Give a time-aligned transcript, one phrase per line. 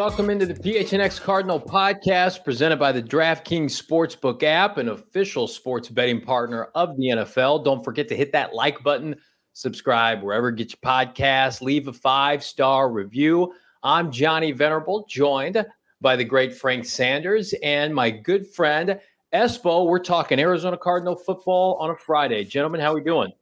[0.00, 5.90] welcome into the PHNX Cardinal podcast presented by the DraftKings Sportsbook app, an official sports
[5.90, 7.66] betting partner of the NFL.
[7.66, 9.14] Don't forget to hit that like button,
[9.52, 13.52] subscribe wherever you get your podcast, leave a five star review.
[13.82, 15.66] I'm Johnny Venerable, joined
[16.00, 18.98] by the great Frank Sanders and my good friend
[19.34, 19.86] Espo.
[19.86, 22.44] We're talking Arizona Cardinal football on a Friday.
[22.44, 23.32] Gentlemen, how are we doing?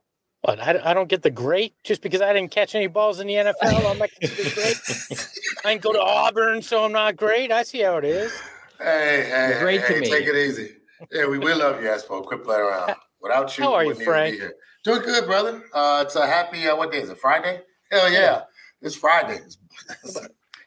[0.49, 3.27] But I, I don't get the great just because I didn't catch any balls in
[3.27, 3.55] the NFL.
[3.65, 5.29] I'm not great.
[5.63, 7.53] I didn't go to Auburn, so I'm not great.
[7.53, 8.33] I see how it is.
[8.81, 10.11] Hey, hey, great hey, to me.
[10.11, 10.71] take it easy.
[11.13, 12.25] Yeah, we will love you, Espo.
[12.25, 12.95] Quit playing around.
[13.21, 14.41] Without you, how are you, Frank?
[14.85, 15.65] Doing good, brother.
[15.75, 16.67] Uh, it's a happy.
[16.67, 17.19] Uh, what day is it?
[17.19, 17.61] Friday?
[17.93, 18.41] Hell yeah, yeah.
[18.81, 19.41] it's Friday.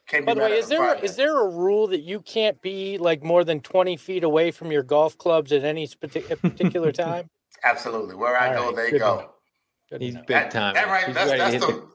[0.08, 1.06] Can't By the way, is there Friday.
[1.06, 4.72] is there a rule that you can't be like more than twenty feet away from
[4.72, 7.32] your golf clubs at any particular time?
[7.64, 8.14] Absolutely.
[8.14, 8.92] Where I All go, right.
[8.92, 9.32] they go.
[10.00, 10.74] He's big time.
[10.74, 11.14] That, right.
[11.14, 11.88] that's, that's, the, the...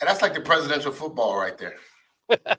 [0.00, 1.74] that's like the presidential football right there.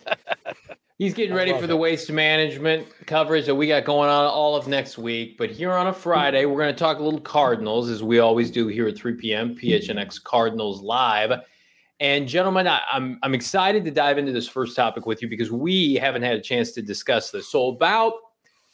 [0.97, 4.67] He's getting ready for the waste management coverage that we got going on all of
[4.67, 5.35] next week.
[5.35, 8.51] But here on a Friday, we're going to talk a little Cardinals, as we always
[8.51, 9.55] do here at 3 p.m.
[9.55, 11.41] PHNX Cardinals Live.
[11.99, 15.51] And gentlemen, I, I'm I'm excited to dive into this first topic with you because
[15.51, 17.47] we haven't had a chance to discuss this.
[17.47, 18.13] So about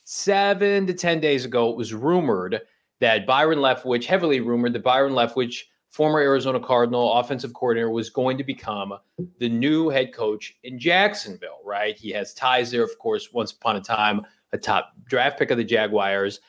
[0.03, 2.61] seven to ten days ago, it was rumored
[2.99, 5.63] that Byron Leftwich, heavily rumored that Byron Leftwich
[5.97, 8.93] former Arizona Cardinal offensive coordinator, was going to become
[9.39, 11.97] the new head coach in Jacksonville, right?
[11.97, 14.21] He has ties there, of course, once upon a time,
[14.53, 16.39] a top draft pick of the Jaguars.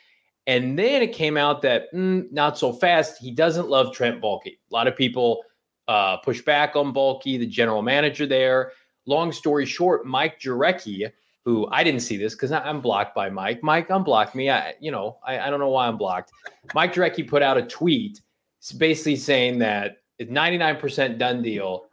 [0.46, 3.16] And then it came out that mm, not so fast.
[3.16, 4.48] He doesn't love Trent Baalke.
[4.48, 5.42] A lot of people
[5.88, 8.72] uh, push back on Baalke, the general manager there.
[9.06, 11.10] Long story short, Mike Jurecki,
[11.46, 13.62] who I didn't see this because I'm blocked by Mike.
[13.62, 14.50] Mike unblocked me.
[14.50, 16.32] I, you know, I, I don't know why I'm blocked.
[16.74, 18.20] Mike Jurecki put out a tweet
[18.58, 21.86] it's basically saying that it's 99% done deal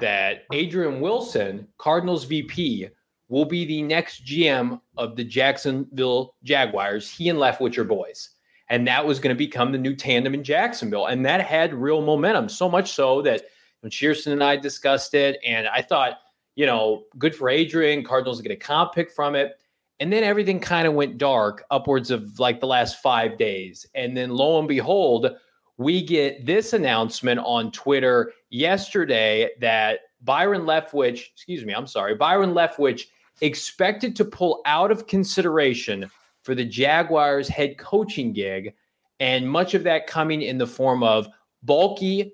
[0.00, 2.88] that Adrian Wilson, Cardinals VP,
[3.28, 7.10] will be the next GM of the Jacksonville Jaguars.
[7.10, 8.30] He and Leftwich are boys.
[8.70, 11.06] And that was going to become the new tandem in Jacksonville.
[11.06, 13.42] And that had real momentum, so much so that
[13.80, 16.18] when Shearson and I discussed it, and I thought,
[16.54, 18.04] you know, good for Adrian.
[18.04, 19.58] Cardinals get a comp pick from it.
[20.00, 23.86] And then everything kind of went dark upwards of like the last five days.
[23.94, 25.30] And then lo and behold,
[25.76, 32.52] we get this announcement on Twitter yesterday that Byron Leftwich, excuse me, I'm sorry, Byron
[32.54, 33.06] Leftwich
[33.40, 36.10] expected to pull out of consideration
[36.42, 38.74] for the Jaguars head coaching gig,
[39.20, 41.26] and much of that coming in the form of
[41.66, 42.32] Baalke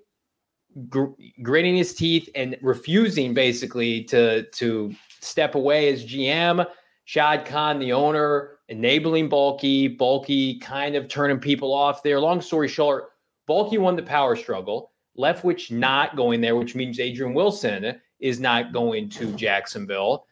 [0.88, 1.12] gr-
[1.42, 6.66] gritting his teeth and refusing basically to to step away as GM.
[7.04, 12.20] Shad Khan, the owner, enabling Baalke, Baalke kind of turning people off there.
[12.20, 13.09] Long story short,
[13.50, 14.92] Baalke won the power struggle.
[15.18, 20.26] Leftwich not going there, which means Adrian Wilson is not going to Jacksonville.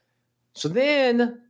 [0.52, 1.42] So then,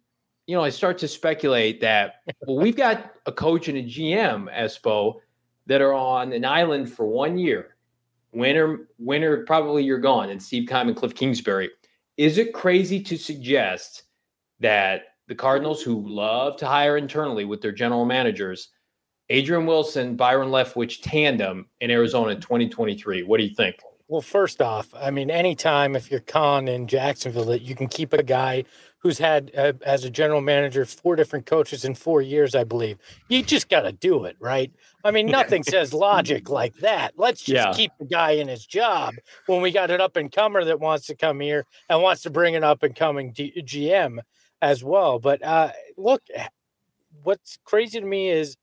[0.46, 4.50] you know, I start to speculate that well, we've got a coach and a GM,
[4.50, 5.20] Espo,
[5.66, 7.76] that are on an island for one year.
[8.32, 10.30] Winter, winter, probably you're gone.
[10.30, 11.70] And Steve Keim and Kliff Kingsbury.
[12.16, 14.04] Is it crazy to suggest
[14.60, 18.70] that the Cardinals, who love to hire internally with their general managers,
[19.30, 23.22] Adrian Wilson, Byron Leftwich tandem in Arizona in 2023.
[23.24, 23.76] What do you think?
[24.08, 28.14] Well, first off, I mean, anytime if you're Khan in Jacksonville that you can keep
[28.14, 28.64] a guy
[29.00, 32.96] who's had uh, as a general manager four different coaches in four years, I believe
[33.28, 34.72] you just got to do it, right?
[35.04, 37.12] I mean, nothing says logic like that.
[37.18, 37.72] Let's just yeah.
[37.74, 39.12] keep the guy in his job
[39.44, 42.30] when we got an up and comer that wants to come here and wants to
[42.30, 44.20] bring an up and coming D- GM
[44.62, 45.18] as well.
[45.18, 46.22] But uh, look,
[47.22, 48.56] what's crazy to me is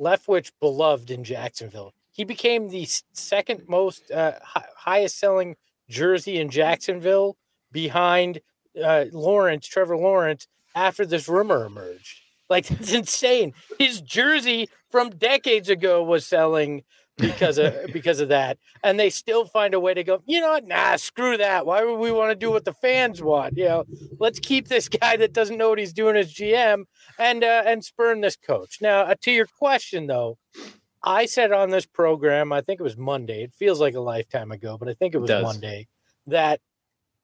[0.00, 1.92] Leftwich beloved in Jacksonville.
[2.12, 5.56] He became the second most uh, highest selling
[5.88, 7.36] jersey in Jacksonville
[7.70, 8.40] behind
[8.82, 12.20] uh, Lawrence, Trevor Lawrence, after this rumor emerged.
[12.48, 13.52] Like that's insane.
[13.78, 16.82] His jersey from decades ago was selling
[17.16, 20.22] because of because of that, and they still find a way to go.
[20.26, 20.66] You know what?
[20.66, 21.66] Nah, screw that.
[21.66, 23.56] Why would we want to do what the fans want?
[23.56, 23.84] You know,
[24.18, 26.84] let's keep this guy that doesn't know what he's doing as GM
[27.20, 28.78] and uh, and spurn this coach.
[28.80, 30.38] Now, uh, to your question though,
[31.02, 33.42] I said on this program, I think it was Monday.
[33.42, 35.86] It feels like a lifetime ago, but I think it was it Monday
[36.26, 36.60] that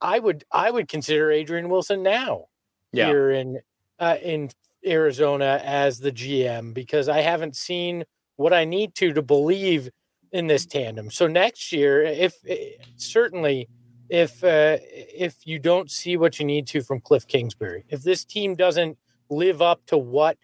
[0.01, 2.47] I would I would consider Adrian Wilson now
[2.93, 3.07] yeah.
[3.07, 3.61] here in
[3.99, 4.51] uh, in
[4.87, 8.05] Arizona as the GM because I haven't seen
[8.37, 9.91] what I need to to believe
[10.33, 11.11] in this tandem.
[11.11, 13.69] So next year, if eh, certainly
[14.09, 18.25] if uh, if you don't see what you need to from Kliff Kingsbury, if this
[18.25, 20.39] team doesn't live up to what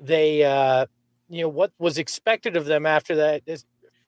[0.00, 0.86] they uh,
[1.28, 3.42] you know what was expected of them after that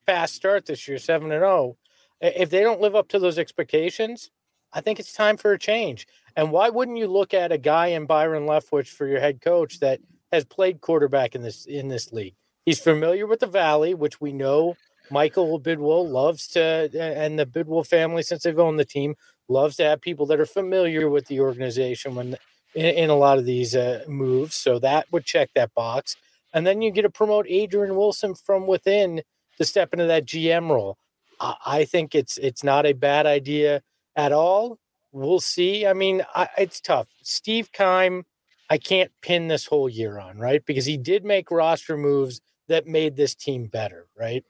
[0.05, 1.77] fast start this year, seven and zero, oh,
[2.21, 4.31] if they don't live up to those expectations,
[4.73, 6.07] I think it's time for a change.
[6.35, 9.79] And why wouldn't you look at a guy in Byron Leftwich for your head coach
[9.79, 9.99] that
[10.31, 12.35] has played quarterback in this in this league?
[12.65, 14.75] He's familiar with the Valley, which we know
[15.09, 19.15] Michael Bidwill loves to, and the Bidwill family, since they've owned the team,
[19.49, 22.37] loves to have people that are familiar with the organization when
[22.75, 24.55] in, in a lot of these uh, moves.
[24.55, 26.15] So that would check that box.
[26.53, 29.21] And then you get to promote Adrian Wilson from within
[29.57, 30.97] to step into that GM role.
[31.39, 33.81] I, I think it's it's not a bad idea
[34.15, 34.77] at all.
[35.11, 35.85] We'll see.
[35.85, 37.07] I mean, I, it's tough.
[37.21, 38.25] Steve Keim,
[38.69, 40.65] I can't pin this whole year on, right?
[40.65, 44.45] Because he did make roster moves that made this team better, right?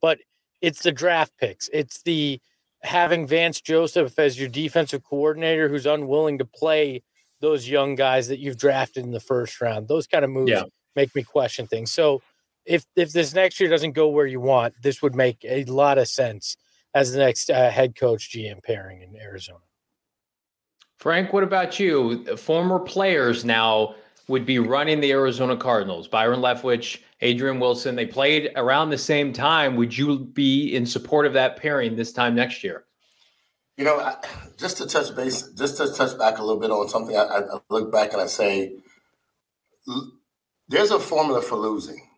[0.00, 0.18] But
[0.60, 1.68] it's the draft picks.
[1.72, 2.40] It's the
[2.82, 7.02] having Vance Joseph as your defensive coordinator who's unwilling to play
[7.44, 9.86] those young guys that you've drafted in the first round.
[9.86, 10.64] Those kind of moves yeah.
[10.96, 11.92] make me question things.
[11.92, 12.22] So
[12.64, 15.98] if if this next year doesn't go where you want, this would make a lot
[15.98, 16.56] of sense
[16.94, 19.60] as the next uh, head coach GM pairing in Arizona.
[20.98, 22.24] Frank, what about you?
[22.36, 23.94] Former players now
[24.28, 26.08] would be running the Arizona Cardinals.
[26.08, 29.76] Byron Leftwich, Adrian Wilson, they played around the same time.
[29.76, 32.86] Would you be in support of that pairing this time next year?
[33.76, 34.16] You know, I,
[34.56, 37.58] just to touch base, just to touch back a little bit on something, I, I
[37.70, 38.76] look back and I say,
[40.68, 42.08] there's a formula for losing.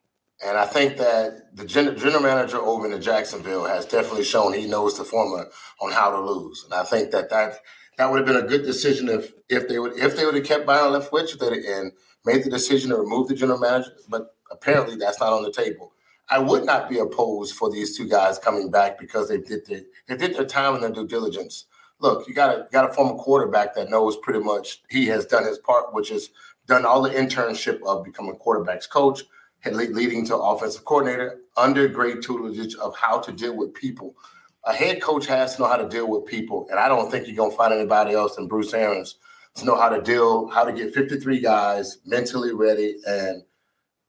[0.45, 4.99] And I think that the general manager over in Jacksonville has definitely shown he knows
[4.99, 5.47] the formula
[5.81, 6.63] on how to lose.
[6.65, 7.61] And I think that that,
[7.97, 10.45] that would have been a good decision if if they would if they would have
[10.45, 11.93] kept Byron Leftwich and
[12.27, 13.93] made the decision to remove the general manager.
[14.11, 15.93] But apparently that's not on the table.
[16.29, 19.83] I would not be opposed for these two guys coming back because they did their,
[20.09, 21.67] they did their time and their due diligence.
[22.01, 25.45] Look, you got a got a former quarterback that knows pretty much he has done
[25.45, 26.31] his part, which is
[26.67, 29.23] done all the internship of becoming quarterback's coach
[29.73, 34.15] leading to offensive coordinator under great tutelage of how to deal with people.
[34.65, 37.27] A head coach has to know how to deal with people, and I don't think
[37.27, 39.17] you're gonna find anybody else than Bruce Arians
[39.55, 43.43] to know how to deal, how to get 53 guys mentally ready and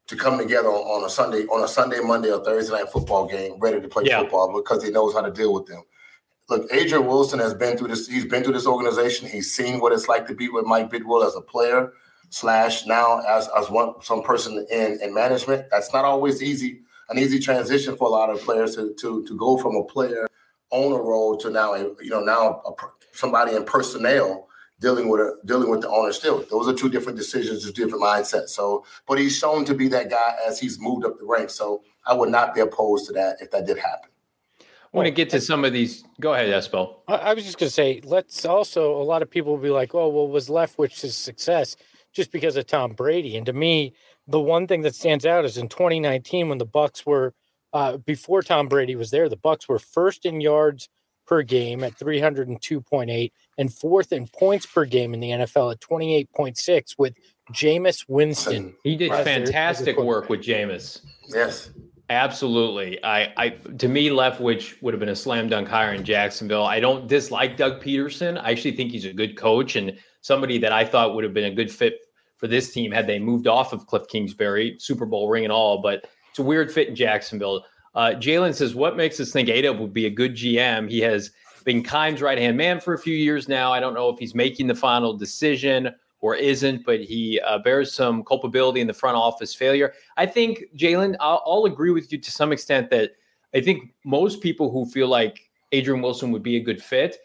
[0.07, 3.27] to come together on, on a Sunday, on a Sunday, Monday, or Thursday night football
[3.27, 4.19] game, ready to play yeah.
[4.19, 5.83] football because he knows how to deal with them.
[6.50, 8.07] Look, Adrian Wilson has been through this.
[8.07, 9.27] He's been through this organization.
[9.27, 11.92] He's seen what it's like to be with Mike Bidwill as a player
[12.30, 15.65] slash now as as one some person in in management.
[15.69, 19.38] That's not always easy, an easy transition for a lot of players to to to
[19.38, 20.25] go from a player
[20.71, 22.71] owner role to now a you know now a,
[23.12, 24.47] somebody in personnel
[24.80, 26.46] dealing with a, dealing with the owner still.
[26.50, 28.50] Those are two different decisions, two different mindsets.
[28.50, 31.56] So, but he's shown to be that guy as he's moved up the ranks.
[31.56, 34.10] So, I would not be opposed to that if that did happen.
[34.62, 36.04] I want to get to some of these.
[36.22, 37.00] Go ahead, Espo.
[37.08, 39.94] I was just going to say, let's also, a lot of people will be like,
[39.94, 41.76] oh, well, was Leftwich's success
[42.14, 43.36] just because of Tom Brady.
[43.36, 43.94] And to me,
[44.28, 47.34] the one thing that stands out is in 2019 when the Bucs were
[47.74, 50.88] uh, before Tom Brady was there, the Bucs were first in yards
[51.28, 56.98] per game at 302.8 and fourth in points per game in the NFL at 28.6
[56.98, 57.14] with
[57.52, 58.74] Jameis Winston.
[58.84, 61.02] He did fantastic work with Jameis.
[61.28, 61.70] Yes.
[62.10, 63.04] Absolutely.
[63.04, 66.64] I, I to me, Leftwich would have been a slam dunk hire in Jacksonville.
[66.64, 68.42] I don't dislike Doug Pederson.
[68.42, 71.52] I actually think he's a good coach and somebody that I thought would have been
[71.52, 72.00] a good fit
[72.38, 75.82] for this team had they moved off of Kliff Kingsbury, Super Bowl ring and all,
[75.82, 77.66] but it's a weird fit in Jacksonville.
[77.98, 80.88] Uh, Jalen says, What makes us think Ada would be a good GM?
[80.88, 81.31] He has
[81.66, 83.74] been Keim's right hand man for a few years now.
[83.74, 87.92] I don't know if he's making the final decision or isn't, but he uh, bears
[87.92, 89.94] some culpability in the front office failure.
[90.16, 93.14] I think, Jalen, I'll, I'll agree with you to some extent that
[93.56, 97.18] I think most people who feel like Adrian Wilson would be a good fit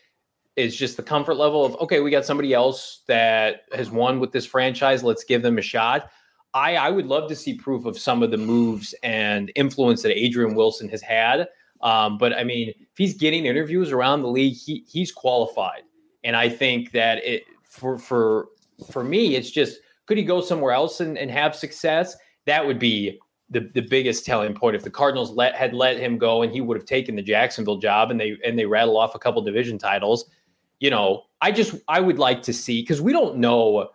[0.56, 4.32] is just the comfort level of okay, we got somebody else that has won with
[4.32, 5.04] this franchise.
[5.04, 6.10] Let's give them a shot.
[6.54, 10.16] I I would love to see proof of some of the moves and influence that
[10.16, 11.48] Adrian Wilson has had.
[11.80, 15.82] Um, but I mean, if he's getting interviews around the league, he he's qualified,
[16.24, 18.48] and I think that it for for
[18.90, 22.16] for me, it's just could he go somewhere else and, and have success?
[22.46, 23.18] That would be
[23.50, 24.76] the, the biggest telling point.
[24.76, 27.78] If the Cardinals let had let him go and he would have taken the Jacksonville
[27.78, 30.26] job and they and they rattle off a couple division titles,
[30.80, 33.90] you know, I just I would like to see because we don't know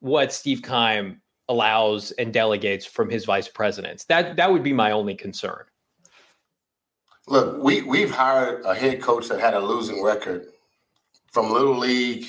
[0.00, 4.04] what Steve Keim allows and delegates from his vice presidents.
[4.04, 5.64] That that would be my only concern.
[7.26, 10.46] Look, we we've hired a head coach that had a losing record
[11.32, 12.26] from little league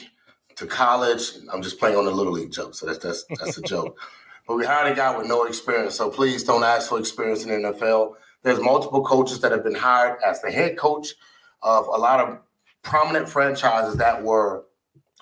[0.55, 1.31] to college.
[1.51, 3.98] I'm just playing on the little league joke, so that's that's that's a joke.
[4.48, 7.50] But we hired a guy with no experience, so please don't ask for experience in
[7.50, 8.13] the NFL.
[8.43, 11.15] There's multiple coaches that have been hired as the head coach
[11.63, 12.38] of a lot of
[12.84, 14.65] prominent franchises that were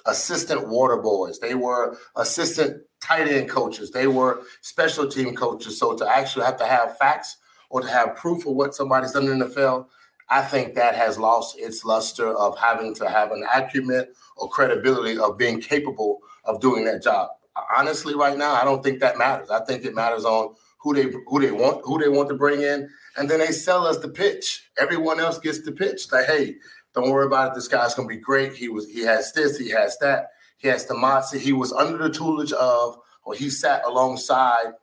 [0.06, 1.40] assistant water boys.
[1.40, 3.92] They were assistant tight end coaches.
[3.92, 5.78] They were special team coaches.
[5.78, 7.38] So to actually have to have facts
[7.70, 9.88] or to have proof of what somebody's done in the NFL,
[10.30, 14.08] I think that has lost its luster of having to have an acumen
[14.38, 17.30] or credibility of being capable of doing that job.
[17.76, 19.50] Honestly, right now, I don't think that matters.
[19.52, 22.62] I think it matters on who they who they want who they want to bring
[22.62, 24.70] in, and then they sell us the pitch.
[24.80, 26.12] Everyone else gets the pitch.
[26.12, 26.56] Like, hey,
[26.96, 27.56] don't worry about it.
[27.56, 28.54] This guy's gonna be great.
[28.54, 30.30] He was he has this, he has that,
[30.68, 31.40] has the mindset.
[31.40, 34.74] He was under the tutelage of, or he sat alongside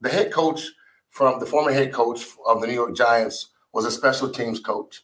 [0.00, 0.66] the head coach
[1.10, 5.02] from the former head coach of the New York Giants was a special teams coach.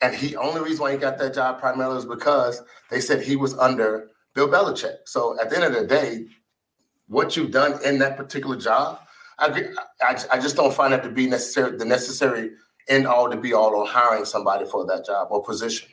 [0.00, 3.36] And he only reason why he got that job primarily is because they said he
[3.36, 4.96] was under Bill Belichick.
[5.04, 6.26] So at the end of the day,
[7.06, 8.98] what you've done in that particular job,
[9.38, 9.68] I,
[10.00, 12.50] I, I just don't find that to be necessary the necessary
[12.88, 15.88] end all to be all on hiring somebody for that job or position.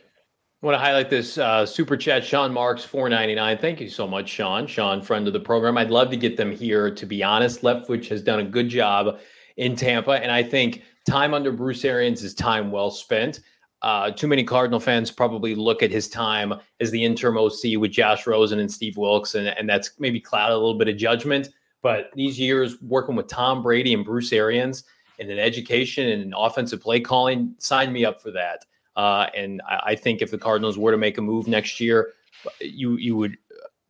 [0.62, 3.58] I want to highlight this uh, super chat, Sean Marks, four ninety nine.
[3.58, 4.68] Thank you so much, Sean.
[4.68, 5.78] Sean, friend of the program.
[5.78, 6.94] I'd love to get them here.
[6.94, 9.20] To be honest, Leftwich has done a good job
[9.56, 13.40] in Tampa, and I think time under Bruce Arians is time well spent.
[13.84, 17.92] Uh, too many Cardinal fans probably look at his time as the interim OC with
[17.92, 21.48] Josh Rosen and Steve Wilks, and, and that's maybe clouded a little bit of judgment.
[21.82, 24.84] But these years working with Tom Brady and Bruce Arians
[25.20, 28.66] and an education and an offensive play calling, sign me up for that.
[28.96, 32.14] Uh, and I, I, think if the Cardinals were to make a move next year,
[32.60, 33.38] you you would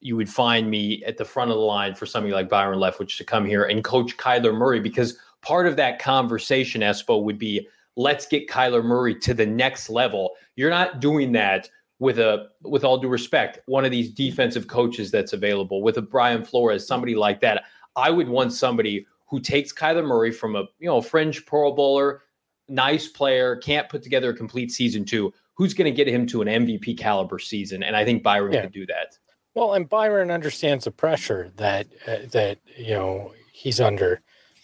[0.02, 3.18] you would find me at the front of the line for somebody like Byron Leftwich
[3.18, 7.68] to come here and coach Kyler Murray because part of that conversation, Espo, would be
[7.96, 10.36] let's get Kyler Murray to the next level.
[10.56, 15.12] You're not doing that with a with all due respect, one of these defensive coaches
[15.12, 17.64] that's available, with a Brian Flores, somebody like that.
[17.96, 22.22] I would want somebody who takes Kyler Murray from a you know fringe Pro Bowler
[22.70, 25.34] nice player, can't put together a complete season two.
[25.56, 27.84] Who's going to get him to an MVP caliber season?
[27.84, 28.62] And I think Byron yeah.
[28.62, 29.18] could do that.
[29.56, 34.22] Well, and Byron understands the pressure that uh, that you know he's under,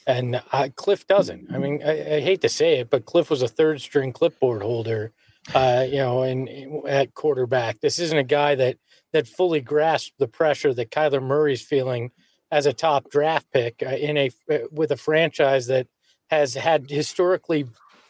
[0.07, 1.53] and uh, Kliff doesn't.
[1.53, 4.61] I mean, I, I, hate to say it, but Kliff was a third string clipboard
[4.61, 5.11] holder,
[5.53, 6.47] uh, you know, and
[6.87, 7.81] at quarterback.
[7.81, 8.77] This isn't a guy that
[9.11, 12.11] that fully grasped the pressure that Kyler Murray's feeling
[12.51, 15.87] as a top draft pick uh, in a uh, with a franchise that
[16.29, 17.65] has had historically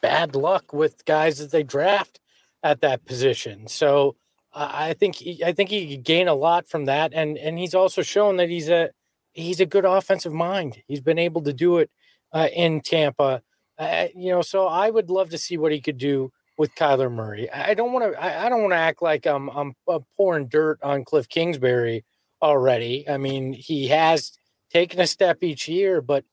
[0.05, 2.19] bad luck with guys that they draft
[2.63, 3.67] at that position.
[3.67, 4.15] So
[4.53, 7.57] uh, I think he, I think he could gain a lot from that, and and
[7.57, 8.91] he's also shown that he's a
[9.33, 10.81] he's a good offensive mind.
[10.87, 11.89] He's been able to do it
[12.31, 13.41] uh, in Tampa,
[13.77, 14.41] uh, you know.
[14.41, 17.51] So I would love to see what he could do with Kyler Murray.
[17.51, 20.47] I don't want to I, I, don't want to act like I'm I'm uh, pouring
[20.47, 22.05] dirt on Kliff Kingsbury
[22.41, 23.09] already.
[23.09, 24.31] I mean, he has
[24.71, 26.23] taken a step each year, but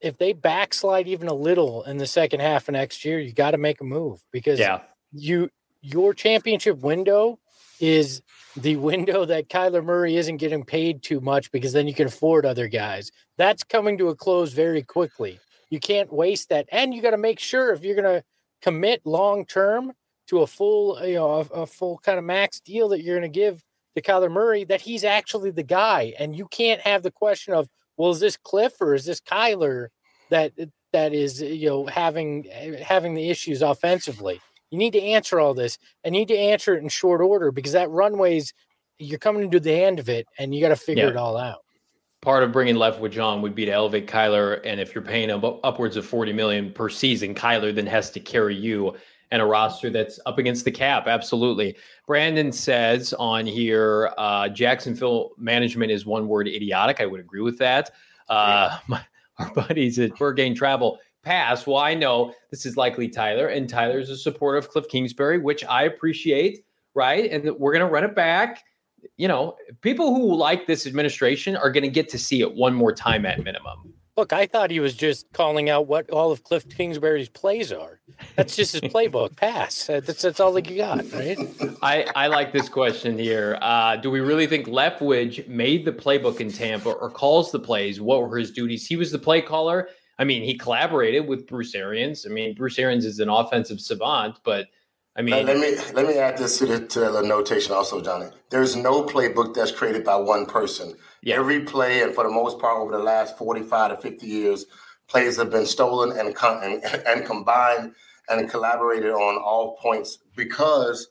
[0.00, 3.52] if they backslide even a little in the second half of next year, you got
[3.52, 4.80] to make a move because yeah.
[5.12, 5.50] you
[5.80, 7.38] your championship window
[7.80, 8.22] is
[8.56, 12.44] the window that Kyler Murray isn't getting paid too much because then you can afford
[12.44, 13.10] other guys.
[13.36, 15.38] That's coming to a close very quickly.
[15.70, 18.24] You can't waste that, and you got to make sure if you're going to
[18.62, 19.92] commit long term
[20.28, 23.30] to a full, you know, a, a full kind of max deal that you're going
[23.30, 23.62] to give
[23.94, 27.68] to Kyler Murray, that he's actually the guy, and you can't have the question of
[27.98, 29.88] well, is this Kliff or is this Kyler
[30.30, 30.52] that
[30.92, 32.44] that is you know having
[32.82, 34.40] having the issues offensively?
[34.70, 37.50] You need to answer all this and you need to answer it in short order
[37.52, 38.54] because that runways
[38.98, 41.10] you're coming to the end of it and you got to figure yeah.
[41.10, 41.64] it all out.
[42.20, 45.44] Part of bringing Leftwich on would be to elevate Kyler, and if you're paying him
[45.62, 48.96] upwards of 40 million per season, Kyler then has to carry you
[49.30, 51.06] and a roster that's up against the cap.
[51.06, 51.76] Absolutely.
[52.06, 57.00] Brandon says on here, uh, Jacksonville management is one word idiotic.
[57.00, 57.90] I would agree with that.
[58.28, 59.00] Uh, my,
[59.38, 61.66] our buddies at Burgain Travel pass.
[61.66, 65.64] Well, I know this is likely Tyler, and Tyler's a supporter of Kliff Kingsbury, which
[65.64, 67.30] I appreciate, right?
[67.30, 68.64] And we're going to run it back.
[69.16, 72.74] You know, people who like this administration are going to get to see it one
[72.74, 73.92] more time at minimum.
[74.18, 78.00] Look, I thought he was just calling out what all of Kliff Kingsbury's plays are.
[78.34, 79.36] That's just his playbook.
[79.36, 79.86] Pass.
[79.86, 81.38] That's that's all that you got, right?
[81.82, 83.56] I I like this question here.
[83.62, 88.00] Uh, do we really think Leftwich made the playbook in Tampa or calls the plays?
[88.00, 88.88] What were his duties?
[88.88, 89.88] He was the play caller.
[90.18, 92.26] I mean, he collaborated with Bruce Arians.
[92.26, 94.66] I mean, Bruce Arians is an offensive savant, but
[95.18, 98.28] I mean, let me let me add this to the, to the notation also, Johnny.
[98.50, 100.94] There's no playbook that's created by one person.
[101.22, 101.40] Yeah.
[101.40, 104.66] Every play, and for the most part, over the last 45 to 50 years,
[105.08, 107.94] plays have been stolen and and, and combined
[108.28, 111.08] and collaborated on all points because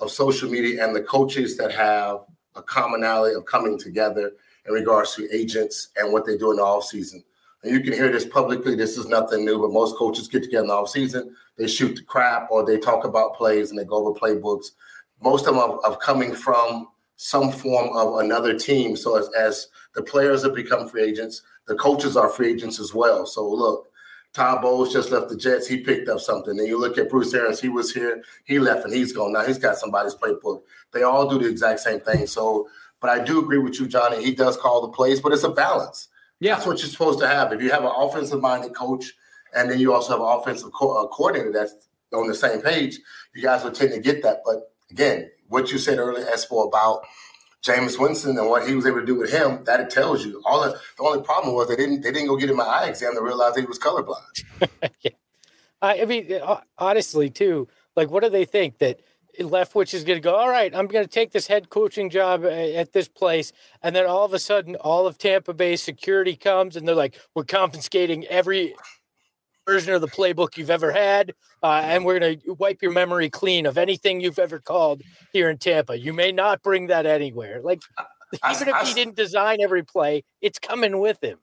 [0.00, 4.32] of social media and the coaches that have a commonality of coming together
[4.66, 7.24] in regards to agents and what they do in the off season.
[7.62, 8.74] And you can hear this publicly.
[8.74, 11.34] This is nothing new, but most coaches get together in the off season.
[11.56, 14.72] They shoot the crap or they talk about plays and they go over playbooks.
[15.22, 18.94] Most of them are, are coming from some form of another team.
[18.96, 22.94] So as, as the players have become free agents, the coaches are free agents as
[22.94, 23.26] well.
[23.26, 23.88] So look,
[24.34, 25.66] Todd Bowles just left the Jets.
[25.66, 26.56] He picked up something.
[26.56, 27.60] Then you look at Bruce Arians.
[27.60, 28.22] He was here.
[28.44, 29.32] He left and he's gone.
[29.32, 30.62] Now he's got somebody's playbook.
[30.92, 32.26] They all do the exact same thing.
[32.26, 32.68] So,
[33.00, 34.22] but I do agree with you, Johnny.
[34.22, 36.08] He does call the plays, but it's a balance.
[36.38, 36.54] Yeah.
[36.54, 37.52] That's what you're supposed to have.
[37.54, 39.14] If you have an offensive minded coach
[39.56, 42.98] and then you also have offensive co- uh, coordinator that's on the same page,
[43.34, 44.42] you guys will tend to get that.
[44.44, 47.02] But again, what you said earlier, Espo, about
[47.62, 50.40] Jameis Winston and what he was able to do with him, that it tells you.
[50.44, 52.86] All the, the only problem was they didn't they didn't go get him an eye
[52.88, 54.44] exam to realize he was colorblind.
[55.00, 55.10] yeah.
[55.82, 59.00] I mean, uh, honestly, too, like, what do they think that
[59.38, 60.34] Leftwich is going to go?
[60.34, 63.94] All right, I'm going to take this head coaching job uh, at this place, and
[63.94, 67.44] then all of a sudden, all of Tampa Bay security comes, and they're like, "We're
[67.44, 68.74] confiscating every
[69.66, 73.28] version of the playbook you've ever had, uh, and we're going to wipe your memory
[73.28, 75.98] clean of anything you've ever called here in Tampa.
[75.98, 77.60] You may not bring that anywhere.
[77.60, 77.80] Like,
[78.42, 81.38] I, even I, if he didn't design every play, it's coming with him.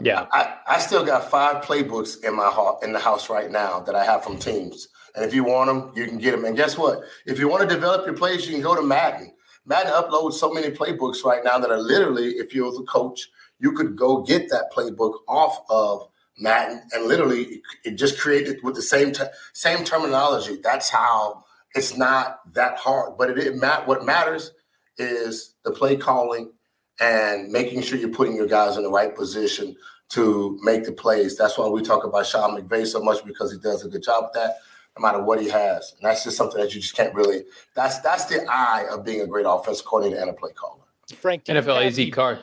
[0.00, 3.80] Yeah, I, I still got five playbooks in my heart in the house right now
[3.80, 4.88] that I have from teams.
[5.14, 6.44] And if you want them, you can get them.
[6.44, 7.02] And guess what?
[7.26, 9.32] If you want to develop your plays, you can go to Madden.
[9.66, 13.28] Madden uploads so many playbooks right now that are literally, if you're the coach,
[13.58, 18.74] you could go get that playbook off of Madden, and literally it just created with
[18.74, 20.58] the same t- same terminology.
[20.62, 23.16] That's how it's not that hard.
[23.16, 24.52] But it, it mat- what matters
[24.98, 26.52] is the play calling
[27.00, 29.76] and making sure you're putting your guys in the right position
[30.10, 31.36] to make the plays.
[31.36, 34.24] That's why we talk about Sean McVay so much because he does a good job
[34.24, 34.58] with that,
[34.96, 35.94] no matter what he has.
[35.98, 37.44] And that's just something that you just can't really.
[37.74, 40.82] That's that's the eye of being a great offense coordinator and a play caller.
[41.16, 42.38] Frank, NFL AZ card.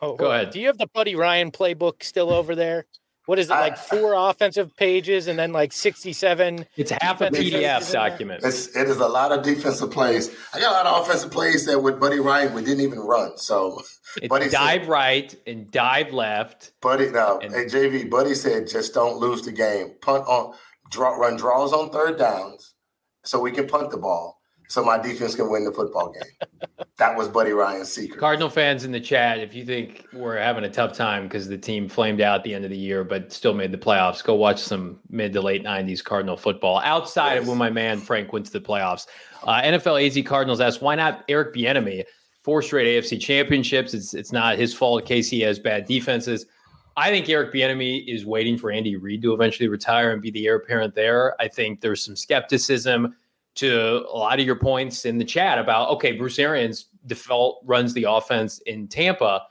[0.00, 0.50] Oh, go oh, ahead.
[0.50, 2.84] Do you have the Buddy Ryan playbook still over there?
[3.26, 7.92] What is it like four offensive pages and then like 67 it's half a pdf
[7.92, 8.42] document.
[8.44, 10.34] It's, it is a lot of defensive plays.
[10.54, 13.36] I got a lot of offensive plays that with buddy ryan we didn't even run
[13.36, 13.82] so
[14.16, 16.72] it's buddy dive said, right and dive left.
[16.80, 19.94] Buddy no and, hey jv buddy said just don't lose the game.
[20.00, 20.54] Punt on
[20.90, 22.74] draw run draws on third downs
[23.24, 24.35] so we can punt the ball
[24.68, 26.56] so my defense can win the football game.
[26.96, 28.18] that was Buddy Ryan's secret.
[28.18, 31.58] Cardinal fans in the chat, if you think we're having a tough time because the
[31.58, 34.34] team flamed out at the end of the year but still made the playoffs, go
[34.34, 37.42] watch some mid to late 90s Cardinal football outside yes.
[37.42, 39.06] of when my man Frank went to the playoffs.
[39.44, 42.04] Uh, NFL AZ Cardinals asked, why not Eric Bieniemy?
[42.42, 43.92] Four straight AFC championships.
[43.92, 45.04] It's, it's not his fault.
[45.04, 46.46] KC has bad defenses.
[46.96, 50.46] I think Eric Bieniemy is waiting for Andy Reid to eventually retire and be the
[50.46, 51.40] heir apparent there.
[51.40, 53.14] I think there's some skepticism
[53.56, 57.92] to a lot of your points in the chat about okay, Bruce Arians default runs
[57.94, 59.42] the offense in Tampa,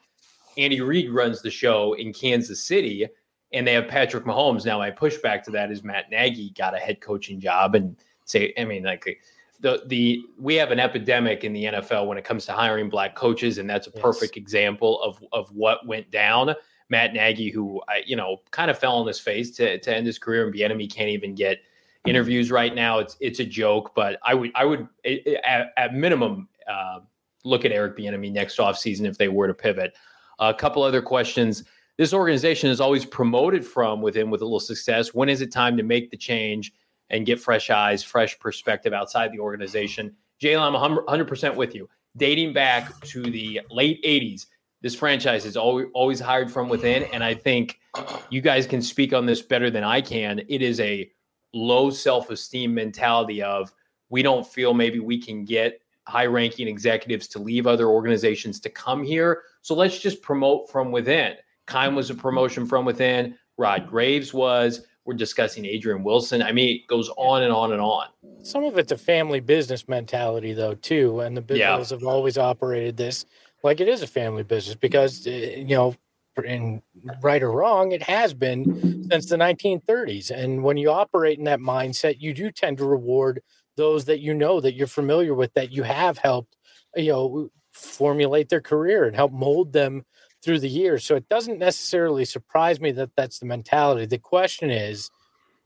[0.57, 3.07] Andy Reid runs the show in Kansas City,
[3.51, 4.65] and they have Patrick Mahomes.
[4.65, 8.53] Now, my pushback to that is Matt Nagy got a head coaching job, and say,
[8.57, 9.21] I mean, like
[9.59, 13.15] the the we have an epidemic in the NFL when it comes to hiring black
[13.15, 16.53] coaches, and that's a perfect example of of what went down.
[16.89, 20.05] Matt Nagy, who I, you know, kind of fell on his face to, to end
[20.05, 21.57] his career, and Bieniemy can't even get
[22.05, 22.99] interviews right now.
[22.99, 24.87] It's it's a joke, but I would I would
[25.43, 26.99] at, at minimum uh,
[27.43, 29.95] look at Eric Bieniemy next offseason if they were to pivot.
[30.39, 31.63] a couple other questions.
[31.97, 35.13] This organization is always promoted from within with a little success.
[35.13, 36.73] When is it time to make the change
[37.09, 40.13] and get fresh eyes, fresh perspective outside the organization?
[40.41, 41.87] Jalen, I'm 100% with you.
[42.17, 44.47] Dating back to the late 80s,
[44.81, 47.03] this franchise is always, always hired from within.
[47.13, 47.79] And I think
[48.29, 50.41] you guys can speak on this better than I can.
[50.49, 51.09] It is a
[51.55, 53.71] low self esteem mentality of
[54.09, 58.69] we don't feel maybe we can get high ranking executives to leave other organizations to
[58.69, 59.43] come here.
[59.61, 61.35] So let's just promote from within.
[61.65, 64.85] Keim was a promotion from within, Rod Graves was.
[65.05, 66.41] We're discussing Adrian Wilson.
[66.41, 68.07] I mean, it goes on and on and on.
[68.43, 71.19] Some of it's a family business mentality, though, too.
[71.19, 71.77] And the Bills yeah.
[71.77, 73.25] have always operated this
[73.61, 75.95] like it is a family business because, eh, you know,
[76.37, 76.81] and
[77.21, 80.31] right or wrong, it has been since the 1930s.
[80.31, 83.41] And when you operate in that mindset, you do tend to reward
[83.77, 86.55] those that you know that you're familiar with, that you have helped,
[86.95, 90.05] you know, formulate their career and help mold them
[90.41, 91.03] through the years.
[91.03, 94.05] So it doesn't necessarily surprise me that that's the mentality.
[94.05, 95.09] The question is,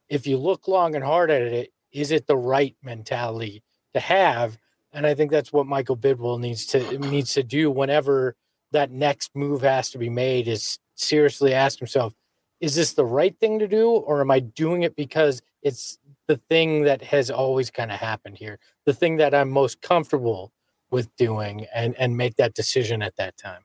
[0.08, 4.58] if you look long and hard at it, is it the right mentality to have?
[4.92, 8.36] And I think that's what Michael Bidwill needs to needs to do whenever
[8.72, 12.14] that next move has to be made is seriously ask himself,
[12.60, 16.38] is this the right thing to do, or am I doing it because it's the
[16.38, 20.52] thing that has always kind of happened here, the thing that I'm most comfortable
[20.92, 23.62] with doing, and and make that decision at that time.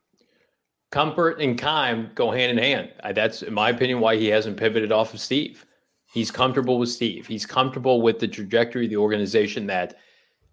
[0.91, 2.93] Comfort and Keim go hand in hand.
[3.15, 5.67] That's, in my opinion, why he hasn't pivoted off of Steve.
[6.13, 7.27] He's comfortable with Steve.
[7.27, 9.97] He's comfortable with the trajectory of the organization that,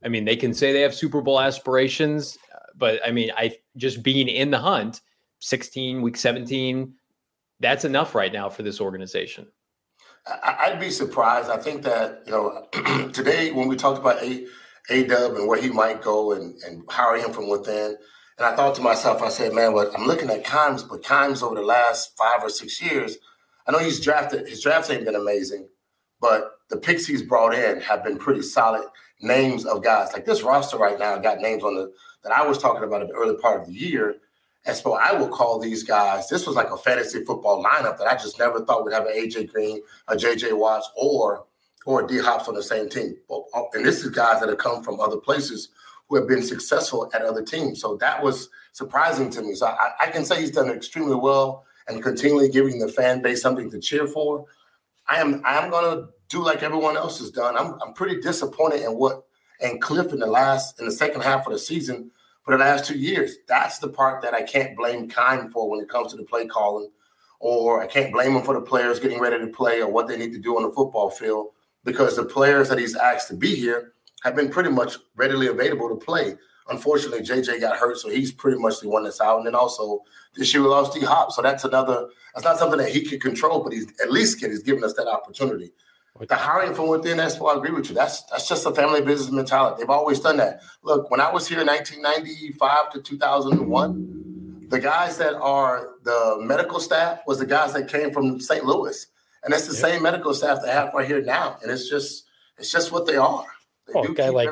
[0.03, 2.39] I mean, they can say they have Super Bowl aspirations
[2.75, 5.01] but I mean, I just being in the hunt,
[5.39, 6.93] 16, week 17,
[7.59, 9.47] that's enough right now for this organization.
[10.25, 11.49] I, would be surprised.
[11.49, 14.47] I think that you know today when we talked about a
[14.89, 17.95] Dub and where he might go and and hiring him from within,
[18.37, 21.41] and I thought to myself, I said, man, what I'm looking at Keim's, but Keim's
[21.41, 23.17] over the last five or six years,
[23.67, 24.47] I know he's drafted.
[24.47, 25.67] His drafts ain't been amazing,
[26.19, 28.85] but the picks he's brought in have been pretty solid
[29.21, 30.13] names of guys.
[30.13, 31.91] Like this roster right now got names on the
[32.23, 34.17] that I was talking about in the early part of the year.
[34.65, 36.29] And so I will call these guys.
[36.29, 39.13] This was like a fantasy football lineup that I just never thought would have an
[39.13, 41.45] AJ Green, a JJ Watts, or
[41.85, 43.17] or D Hops on the same team.
[43.29, 45.69] Uh, and this is guys that have come from other places
[46.07, 47.81] who have been successful at other teams.
[47.81, 49.55] So that was surprising to me.
[49.55, 53.41] So I, I can say he's done extremely well and continually giving the fan base
[53.41, 54.45] something to cheer for.
[55.07, 57.57] I am I am gonna do like everyone else has done.
[57.57, 59.25] I'm I'm pretty disappointed in what
[59.61, 62.11] and Kliff in the last in the second half of the season
[62.43, 63.37] for the last two years.
[63.47, 66.47] That's the part that I can't blame Keim for when it comes to the play
[66.47, 66.89] calling,
[67.39, 70.17] or I can't blame him for the players getting ready to play or what they
[70.17, 71.47] need to do on the football field
[71.83, 73.93] because the players that he's asked to be here
[74.23, 76.35] have been pretty much readily available to play.
[76.69, 79.37] Unfortunately, JJ got hurt, so he's pretty much the one that's out.
[79.37, 80.03] And then also
[80.35, 82.07] this year we lost D Hop, so that's another.
[82.33, 85.07] That's not something that he could control, but he's at least he's giving us that
[85.07, 85.71] opportunity.
[86.19, 87.95] The hiring from within, that's why I agree with you.
[87.95, 89.77] That's that's just a family business mentality.
[89.79, 90.61] They've always done that.
[90.83, 96.79] Look, when I was here in 1995 to 2001, the guys that are the medical
[96.79, 98.63] staff was the guys that came from St.
[98.63, 99.07] Louis,
[99.43, 99.93] and it's the yep.
[99.93, 101.57] same medical staff they have right here now.
[101.63, 102.25] And it's just
[102.57, 103.45] it's just what they are.
[103.87, 104.49] They oh, guy like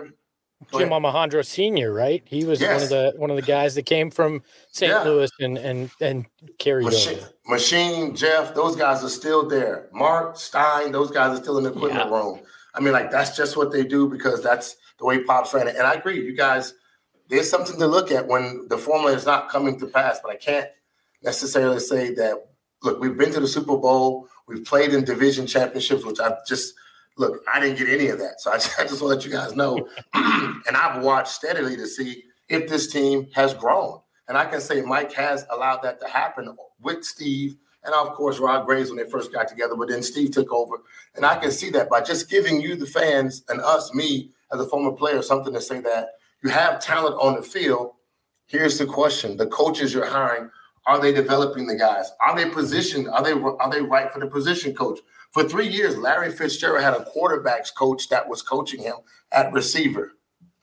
[0.77, 2.21] Jim Alejandro Senior, right?
[2.25, 2.73] He was yes.
[2.73, 4.91] one of the one of the guys that came from St.
[4.91, 5.03] Yeah.
[5.03, 6.25] Louis and and and
[6.57, 7.29] carried Machine, over.
[7.47, 9.87] Machine, Jeff, those guys are still there.
[9.93, 12.13] Mark Stein, those guys are still in the equipment yeah.
[12.13, 12.41] room.
[12.75, 15.75] I mean, like that's just what they do because that's the way Pops ran it.
[15.75, 16.73] And I agree, you guys.
[17.29, 20.19] There's something to look at when the formula is not coming to pass.
[20.21, 20.67] But I can't
[21.23, 22.47] necessarily say that.
[22.81, 24.27] Look, we've been to the Super Bowl.
[24.47, 26.73] We've played in division championships, which I've just
[27.19, 28.41] look, I didn't get any of that.
[28.41, 29.89] So I, I just want to let you guys know.
[30.15, 34.01] and I've watched steadily to see if this team has grown.
[34.29, 38.39] And I can say Mike has allowed that to happen with Steve and of course
[38.39, 40.77] Rod Graves when they first got together, but then Steve took over.
[41.15, 44.61] And I can see that by just giving you, the fans, and us, me as
[44.61, 46.09] a former player, something to say that
[46.43, 47.93] you have talent on the field.
[48.47, 50.51] Here's the question: the coaches you're hiring,
[50.87, 52.11] are they developing the guys?
[52.25, 53.09] Are they positioned?
[53.09, 54.99] Are they are they right for the position coach?
[55.31, 58.95] For three years, Larry Fitzgerald had a quarterbacks coach that was coaching him
[59.31, 60.13] at receiver.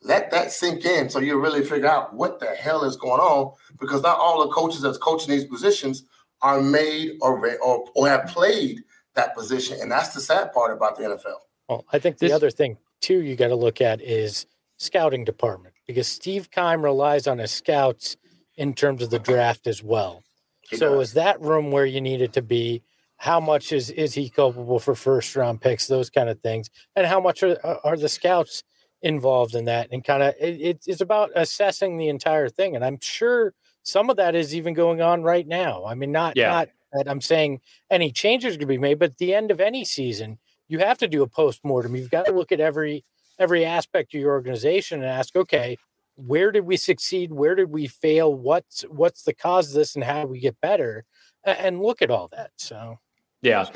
[0.02, 3.54] Let that sink in so you really figure out what the hell is going on
[3.80, 6.04] because not all the coaches that's coaching these positions
[6.42, 8.82] are made or, or, or have played
[9.14, 9.78] that position.
[9.80, 11.38] And that's the sad part about the NFL.
[11.68, 14.46] Well, I think the this, other thing, too, you got to look at is
[14.78, 18.16] scouting department because Steve Keim relies on his scouts
[18.56, 20.22] in terms of the draft as well.
[20.68, 21.08] He so does.
[21.08, 22.82] is that room where you need it to be?
[23.18, 27.06] How much is is he culpable for first round picks, those kind of things, and
[27.06, 28.62] how much are are the scouts
[29.02, 29.88] involved in that?
[29.90, 32.76] And kind of it, it's about assessing the entire thing.
[32.76, 35.84] And I'm sure some of that is even going on right now.
[35.84, 36.50] I mean, not yeah.
[36.50, 39.84] not that I'm saying any changes could be made, but at the end of any
[39.84, 41.96] season, you have to do a post mortem.
[41.96, 43.04] You've got to look at every
[43.38, 45.76] every aspect of your organization and ask, okay,
[46.16, 47.32] where did we succeed?
[47.32, 48.34] Where did we fail?
[48.34, 51.04] What's what's the cause of this, and how do we get better?
[51.44, 52.50] And look at all that.
[52.56, 52.98] So
[53.42, 53.68] yeah.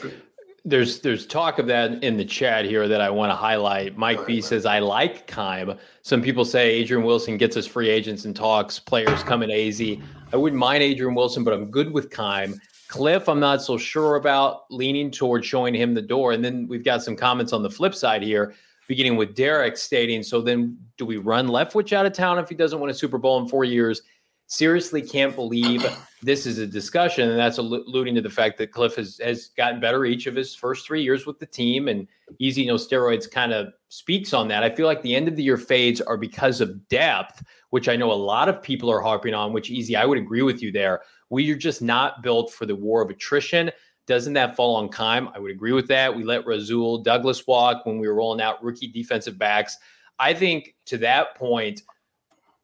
[0.64, 3.96] There's there's talk of that in the chat here that I want to highlight.
[3.96, 5.74] Mike B says I like Keim.
[6.02, 9.80] Some people say Adrian Wilson gets us free agents and talks players coming AZ.
[10.32, 12.60] I wouldn't mind Adrian Wilson, but I'm good with Keim.
[12.90, 16.32] Kliff, I'm not so sure about leaning towards showing him the door.
[16.32, 18.54] And then we've got some comments on the flip side here,
[18.88, 22.56] beginning with Derek stating, so then do we run Leftwich out of town if he
[22.56, 24.02] doesn't win a Super Bowl in four years?
[24.52, 25.86] Seriously can't believe
[26.24, 27.30] this is a discussion.
[27.30, 30.56] And that's alluding to the fact that Kliff has, has gotten better each of his
[30.56, 31.86] first three years with the team.
[31.86, 32.08] And
[32.40, 34.64] easy no steroids kind of speaks on that.
[34.64, 37.94] I feel like the end of the year fades are because of depth, which I
[37.94, 40.72] know a lot of people are harping on, which easy, I would agree with you
[40.72, 41.02] there.
[41.28, 43.70] We are just not built for the war of attrition.
[44.08, 45.28] Doesn't that fall on Keim?
[45.28, 46.12] I would agree with that.
[46.12, 49.78] We let Rasul Douglas walk when we were rolling out rookie defensive backs.
[50.18, 51.82] I think to that point,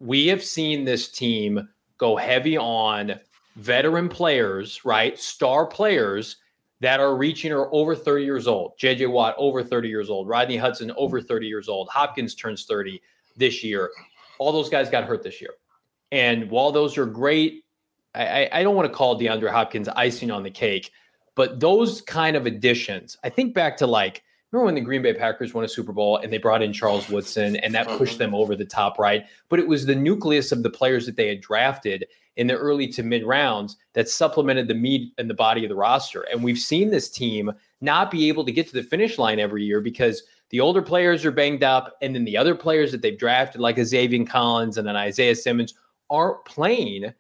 [0.00, 3.18] we have seen this team go heavy on
[3.56, 5.18] veteran players, right?
[5.18, 6.36] Star players
[6.80, 8.72] that are reaching or over 30 years old.
[8.78, 10.28] JJ Watt over 30 years old.
[10.28, 11.88] Rodney Hudson over 30 years old.
[11.88, 13.00] Hopkins turns 30
[13.36, 13.90] this year.
[14.38, 15.54] All those guys got hurt this year.
[16.12, 17.64] And while those are great,
[18.14, 20.92] I, I don't want to call DeAndre Hopkins icing on the cake,
[21.34, 25.14] but those kind of additions, I think back to like remember when the Green Bay
[25.14, 28.32] Packers won a Super Bowl and they brought in Charles Woodson and that pushed mm-hmm.
[28.32, 29.26] them over the top, right?
[29.48, 32.06] But it was the nucleus of the players that they had drafted
[32.36, 35.76] in the early to mid rounds that supplemented the meat and the body of the
[35.76, 36.22] roster.
[36.30, 39.64] And we've seen this team not be able to get to the finish line every
[39.64, 43.18] year because the older players are banged up, and then the other players that they've
[43.18, 45.74] drafted, like a Zaven Collins and an Isaiah Simmons,
[46.08, 47.12] aren't playing.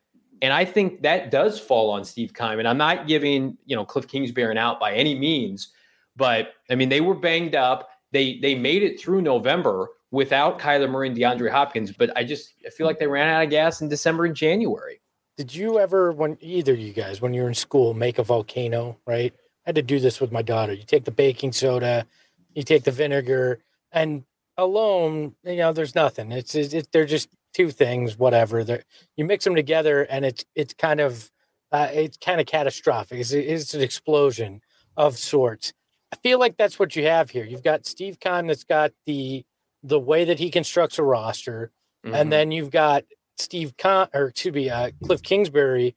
[0.42, 2.58] And I think that does fall on Steve Keim.
[2.60, 5.68] And I'm not giving, you know, Kliff Kingsbury an out by any means,
[6.16, 7.90] but I mean, they were banged up.
[8.12, 12.54] They they made it through November without Kyler Murray and DeAndre Hopkins, but I just
[12.66, 15.00] I feel like they ran out of gas in December and January.
[15.36, 18.98] Did you ever, when either you guys, when you're in school, make a volcano?
[19.06, 20.72] Right, I had to do this with my daughter.
[20.72, 22.06] You take the baking soda,
[22.54, 23.60] you take the vinegar,
[23.92, 24.24] and
[24.56, 26.32] alone, you know, there's nothing.
[26.32, 28.64] It's it, they're just two things, whatever.
[28.64, 28.84] They're,
[29.16, 31.30] you mix them together, and it's it's kind of
[31.72, 33.18] uh, it's kind of catastrophic.
[33.18, 34.62] It's, it's an explosion
[34.96, 35.72] of sorts.
[36.12, 37.44] I feel like that's what you have here.
[37.44, 39.44] You've got Steve Keim that's got the
[39.82, 41.70] the way that he constructs a roster,
[42.04, 42.14] mm-hmm.
[42.14, 43.04] and then you've got
[43.36, 45.94] Steve Con or to be uh, Kliff Kingsbury,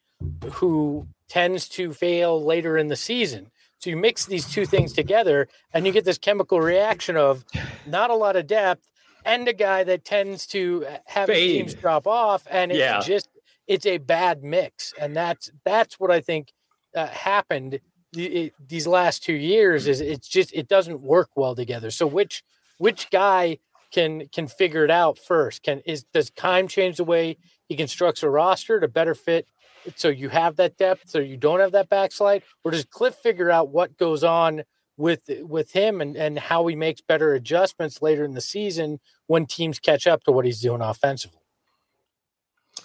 [0.54, 3.52] who tends to fail later in the season.
[3.80, 7.46] So you mix these two things together, and you get this chemical reaction of
[7.88, 8.90] not a lot of depth
[9.26, 13.00] and a guy that tends to have his teams drop off, and it's yeah.
[13.02, 13.30] just
[13.68, 16.52] it's a bad mix, and that's that's what I think
[16.96, 17.80] uh, happened
[18.14, 19.88] it, these last two years.
[19.88, 21.92] Is it's just it doesn't work well together.
[21.92, 22.44] So which
[22.78, 23.60] which guy
[23.92, 25.64] can can figure it out first?
[25.64, 29.48] Can is does Keim change the way he constructs a roster to better fit
[29.96, 33.50] so you have that depth, so you don't have that backslide, or does Kliff figure
[33.50, 34.64] out what goes on
[34.98, 39.46] with with him and and how he makes better adjustments later in the season when
[39.46, 41.40] teams catch up to what he's doing offensively?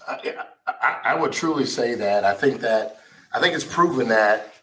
[0.07, 0.35] I,
[0.67, 3.01] I, I would truly say that I think that
[3.33, 4.54] I think it's proven that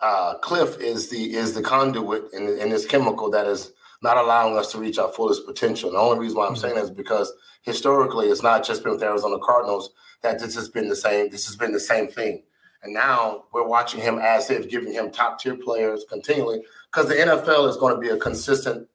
[0.00, 4.56] uh, Kliff is the is the conduit in, in this chemical that is not allowing
[4.56, 5.90] us to reach our fullest potential.
[5.90, 6.60] The only reason why I'm mm-hmm.
[6.60, 7.32] saying that is because
[7.62, 9.90] historically, it's not just been with the Arizona Cardinals
[10.22, 11.30] that this has been the same.
[11.30, 12.42] This has been the same thing,
[12.82, 17.14] and now we're watching him as if giving him top tier players continually because the
[17.14, 18.88] NFL is going to be a consistent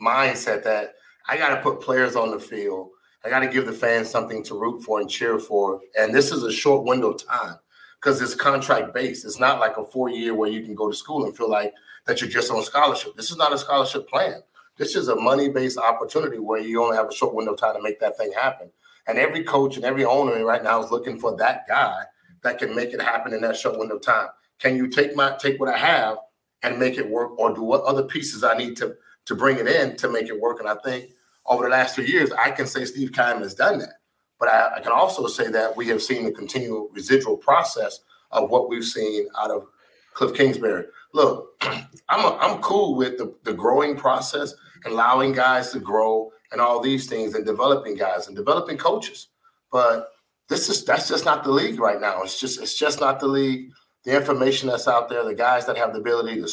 [0.00, 0.94] mindset that
[1.28, 2.90] I got to put players on the field.
[3.24, 6.30] I got to give the fans something to root for and cheer for, and this
[6.32, 7.58] is a short window of time
[8.00, 9.24] because it's contract based.
[9.24, 11.74] It's not like a four year where you can go to school and feel like
[12.06, 13.16] that you're just on scholarship.
[13.16, 14.42] This is not a scholarship plan.
[14.76, 17.74] This is a money based opportunity where you only have a short window of time
[17.74, 18.70] to make that thing happen.
[19.06, 22.04] And every coach and every owner right now is looking for that guy
[22.42, 24.28] that can make it happen in that short window of time.
[24.58, 26.18] Can you take my take what I have
[26.62, 29.66] and make it work, or do what other pieces I need to to bring it
[29.66, 30.60] in to make it work?
[30.60, 31.10] And I think
[31.46, 34.00] over the last three years, I can say Steve Keim has done that.
[34.38, 38.50] But I, I, can also say that we have seen the continual residual process of
[38.50, 39.66] what we've seen out of
[40.14, 40.84] Kliff Kingsbury.
[41.12, 41.48] Look,
[42.08, 44.54] I'm a, I'm cool with the, the growing process,
[44.86, 49.28] allowing guys to grow and all these things, and developing guys and developing coaches.
[49.70, 50.08] But
[50.48, 52.22] this is that's just not the league right now.
[52.22, 53.70] It's just it's just not the league.
[54.04, 56.48] The information that's out there, the guys that have the ability to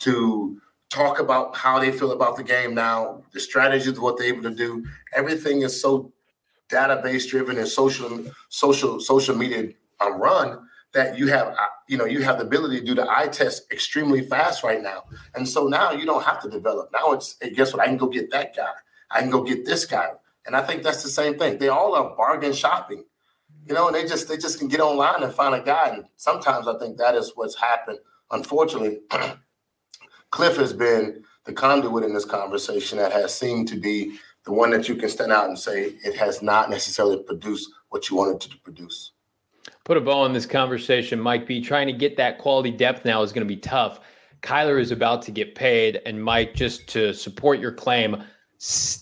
[0.00, 4.42] to talk about how they feel about the game now, the strategies, what they're able
[4.42, 4.84] to do.
[5.14, 6.12] Everything is so
[6.70, 12.04] database driven and social social social media um, run that you have uh, you know
[12.04, 15.04] you have the ability to do the eye test extremely fast right now.
[15.34, 16.90] And so now you don't have to develop.
[16.92, 17.82] Now it's hey, guess what?
[17.82, 18.70] I can go get that guy.
[19.10, 20.10] I can go get this guy.
[20.46, 21.58] And i think that's the same thing.
[21.58, 23.04] They all are bargain shopping
[23.66, 25.90] you know and they just they just can get online and find a guy.
[25.94, 27.98] And sometimes i think that is what's happened.
[28.30, 29.00] Unfortunately
[30.32, 34.70] Kliff has been the conduit in this conversation that has seemed to be the one
[34.70, 38.40] that you can stand out and say it has not necessarily produced what you wanted
[38.40, 39.12] to produce.
[39.84, 41.60] Put a bow on this conversation, Mike B.
[41.60, 44.00] Trying to get that quality depth now is going to be tough.
[44.42, 48.22] Kyler is about to get paid, and Mike, just to support your claim,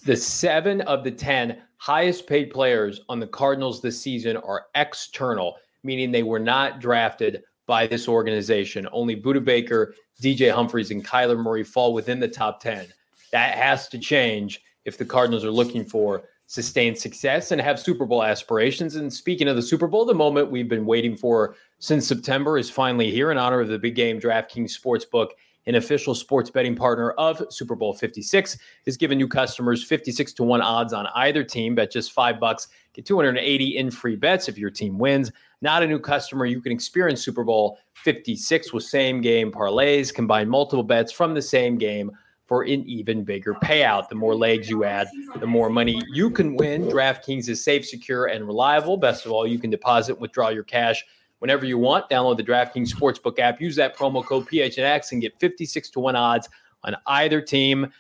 [0.05, 5.57] the seven of the 10 highest paid players on the Cardinals this season are external,
[5.85, 8.89] meaning they were not drafted by this organization.
[8.93, 12.87] Only Budda Baker, DJ Humphries, and Kyler Murray fall within the top 10.
[13.31, 18.07] That has to change if the Cardinals are looking for sustained success and have Super
[18.07, 18.97] Bowl aspirations.
[18.97, 22.71] And speaking of the Super Bowl, the moment we've been waiting for since September is
[22.71, 25.33] finally here in honor of the big game DraftKings Sportsbook.
[25.67, 30.43] An official sports betting partner of Super Bowl 56 is giving new customers 56 to
[30.43, 31.75] 1 odds on either team.
[31.75, 35.31] Bet just five bucks, get 280 in free bets if your team wins.
[35.61, 40.49] Not a new customer, you can experience Super Bowl 56 with same game parlays, combine
[40.49, 42.13] multiple bets from the same game
[42.49, 44.09] for an even bigger payout.
[44.09, 45.09] The more legs you add,
[45.39, 46.85] the more money you can win.
[46.85, 48.97] DraftKings is safe, secure, and reliable.
[48.97, 51.05] Best of all, you can deposit, withdraw your cash
[51.39, 52.09] whenever you want.
[52.09, 56.17] Download the DraftKings Sportsbook app, use that promo code PHNX, and get 56 to 1
[56.17, 56.49] odds
[56.83, 57.93] on either team.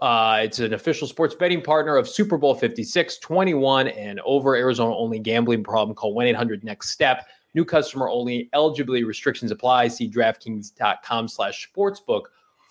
[0.00, 4.94] Uh, it's an official sports betting partner of Super Bowl 56, 21, and over Arizona
[4.94, 5.96] only gambling problem.
[5.96, 8.50] Call 1 800 NEXT STEP New customer only.
[8.52, 9.88] Eligibility restrictions apply.
[9.88, 12.22] See DraftKings.com slash sportsbook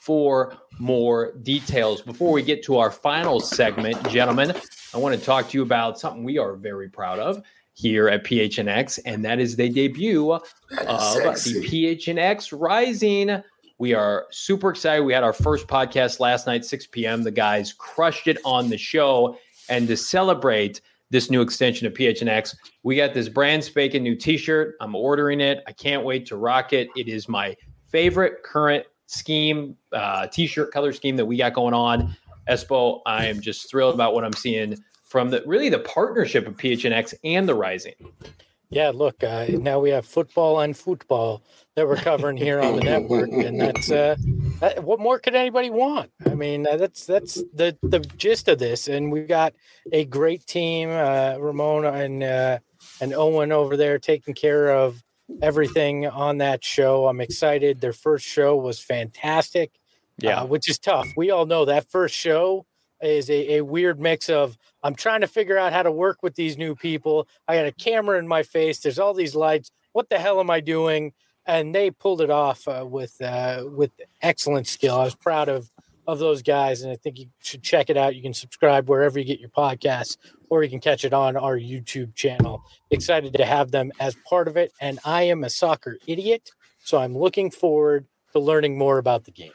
[0.03, 2.01] for more details.
[2.01, 4.53] Before we get to our final segment, gentlemen,
[4.93, 7.41] I want to talk to you about something we are very proud of
[7.73, 13.41] here at PHNX, and that is the debut of the PHNX Rising.
[13.77, 15.05] We are super excited.
[15.05, 17.23] We had our first podcast last night, 6 p.m.
[17.23, 19.37] The guys crushed it on the show.
[19.69, 24.35] And to celebrate this new extension of PHNX, we got this brand spanking new t
[24.35, 24.75] shirt.
[24.81, 25.63] I'm ordering it.
[25.65, 26.89] I can't wait to rock it.
[26.97, 27.55] It is my
[27.89, 32.15] favorite current scheme, uh, t-shirt color scheme that we got going on.
[32.49, 36.57] Espo, I am just thrilled about what I'm seeing from the really the partnership of
[36.57, 37.95] PHNX and the Rising.
[38.73, 41.43] Yeah, look, uh, now we have football and football
[41.75, 44.15] that we're covering here on the network, and that's uh,
[44.61, 46.09] that, what more could anybody want?
[46.25, 49.53] I mean, uh, that's that's the the gist of this, and we've got
[49.91, 52.59] a great team, uh, Ramona and uh,
[52.99, 55.03] and Owen over there taking care of
[55.41, 57.07] everything on that show.
[57.07, 57.81] I'm excited.
[57.81, 59.71] Their first show was fantastic.
[60.17, 61.09] Yeah, uh, which is tough.
[61.17, 62.65] We all know that first show
[63.01, 66.35] is a, a weird mix of I'm trying to figure out how to work with
[66.35, 67.27] these new people.
[67.47, 68.79] I got a camera in my face.
[68.79, 69.71] There's all these lights.
[69.91, 71.13] What the hell am I doing?
[71.45, 74.95] And they pulled it off uh, with uh, with excellent skill.
[74.95, 75.69] I was proud of
[76.07, 78.15] of those guys, and I think you should check it out.
[78.15, 80.17] You can subscribe wherever you get your podcasts,
[80.53, 82.63] or you can catch it on our YouTube channel.
[82.91, 84.71] Excited to have them as part of it.
[84.79, 89.31] And I am a soccer idiot, so I'm looking forward to learning more about the
[89.31, 89.51] game.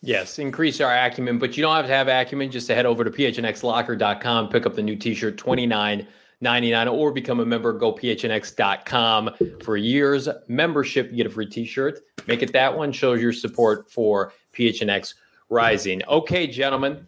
[0.00, 2.50] Yes, increase our acumen, but you don't have to have acumen.
[2.50, 6.08] Just to head over to phnxlocker.com, pick up the new t-shirt, 29
[6.40, 9.30] 99 or become a member go phnx.com
[9.62, 13.88] for years membership you get a free t-shirt make it that one shows your support
[13.88, 15.14] for phnx
[15.52, 16.02] rising.
[16.08, 17.06] Okay, gentlemen,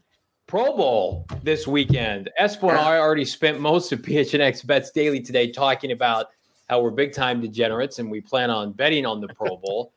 [0.54, 2.30] Pro Bowl this weekend.
[2.40, 6.26] Espo and I already spent most of PHNX Bets Daily today talking about
[6.68, 9.92] how we're big time degenerates and we plan on betting on the Pro Bowl.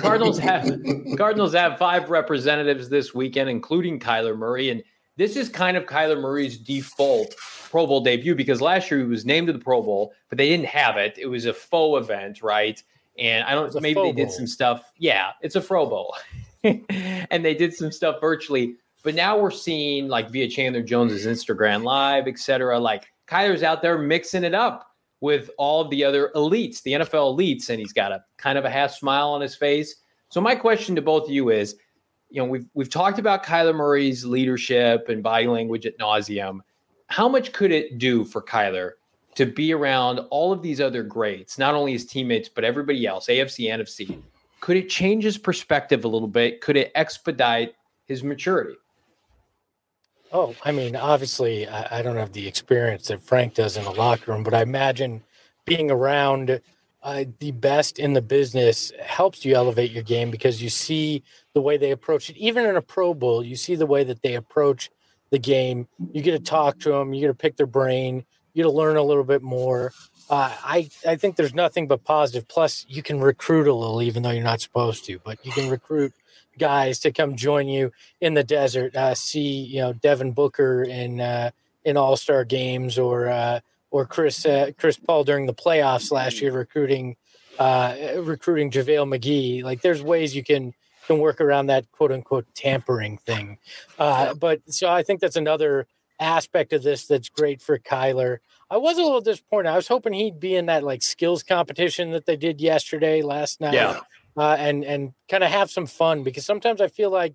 [0.00, 0.68] Cardinals have
[1.16, 4.82] Cardinals have five representatives this weekend, including Kyler Murray, and
[5.14, 7.36] this is kind of Kyler Murray's default
[7.70, 10.48] Pro Bowl debut because last year he was named to the Pro Bowl, but they
[10.48, 11.18] didn't have it.
[11.18, 12.82] It was a faux event, right?
[13.16, 14.90] And I don't maybe they did some stuff.
[14.98, 16.16] Yeah, it's a Fro Bowl.
[16.64, 18.74] and they did some stuff virtually.
[19.02, 22.78] But now we're seeing like via Chandler Jones's Instagram Live, et cetera.
[22.78, 24.86] Like Kyler's out there mixing it up
[25.20, 28.64] with all of the other elites, the NFL elites, and he's got a kind of
[28.64, 29.96] a half smile on his face.
[30.28, 31.76] So my question to both of you is,
[32.30, 36.60] you know, we've we've talked about Kyler Murray's leadership and body language at nauseum.
[37.08, 38.92] How much could it do for Kyler
[39.34, 43.26] to be around all of these other greats, not only his teammates but everybody else,
[43.26, 44.20] AFC, NFC?
[44.60, 46.60] could it change his perspective a little bit?
[46.60, 48.74] Could it expedite his maturity?
[50.32, 53.90] Oh, I mean, obviously, I, I don't have the experience that Frank does in the
[53.90, 55.22] locker room, but I imagine
[55.64, 56.60] being around
[57.02, 61.22] uh, the best in the business helps you elevate your game because you see
[61.54, 62.36] the way they approach it.
[62.36, 64.90] Even in a Pro Bowl, you see the way that they approach
[65.30, 65.88] the game.
[66.12, 68.74] You get to talk to them, you get to pick their brain, you get to
[68.74, 69.92] learn a little bit more
[70.30, 72.46] uh, I I think there's nothing but positive.
[72.46, 75.18] Plus, you can recruit a little, even though you're not supposed to.
[75.24, 76.12] But you can recruit
[76.60, 78.94] guys to come join you in the desert.
[78.94, 81.50] Uh, see, you know, Devin Booker in uh,
[81.84, 86.40] in All Star games, or uh, or Chris uh, Chris Paul during the playoffs last
[86.40, 87.16] year, recruiting
[87.58, 89.64] uh, recruiting JaVale McGee.
[89.64, 90.74] Like, there's ways you can
[91.06, 93.58] can work around that quote unquote tampering thing.
[93.98, 95.88] but so I think that's another
[96.20, 98.38] aspect of this that's great for Kyler.
[98.70, 99.70] I was a little disappointed.
[99.70, 103.60] I was hoping he'd be in that like skills competition that they did yesterday, last
[103.60, 104.00] night, yeah.
[104.36, 107.34] Uh, and and kind of have some fun because sometimes I feel like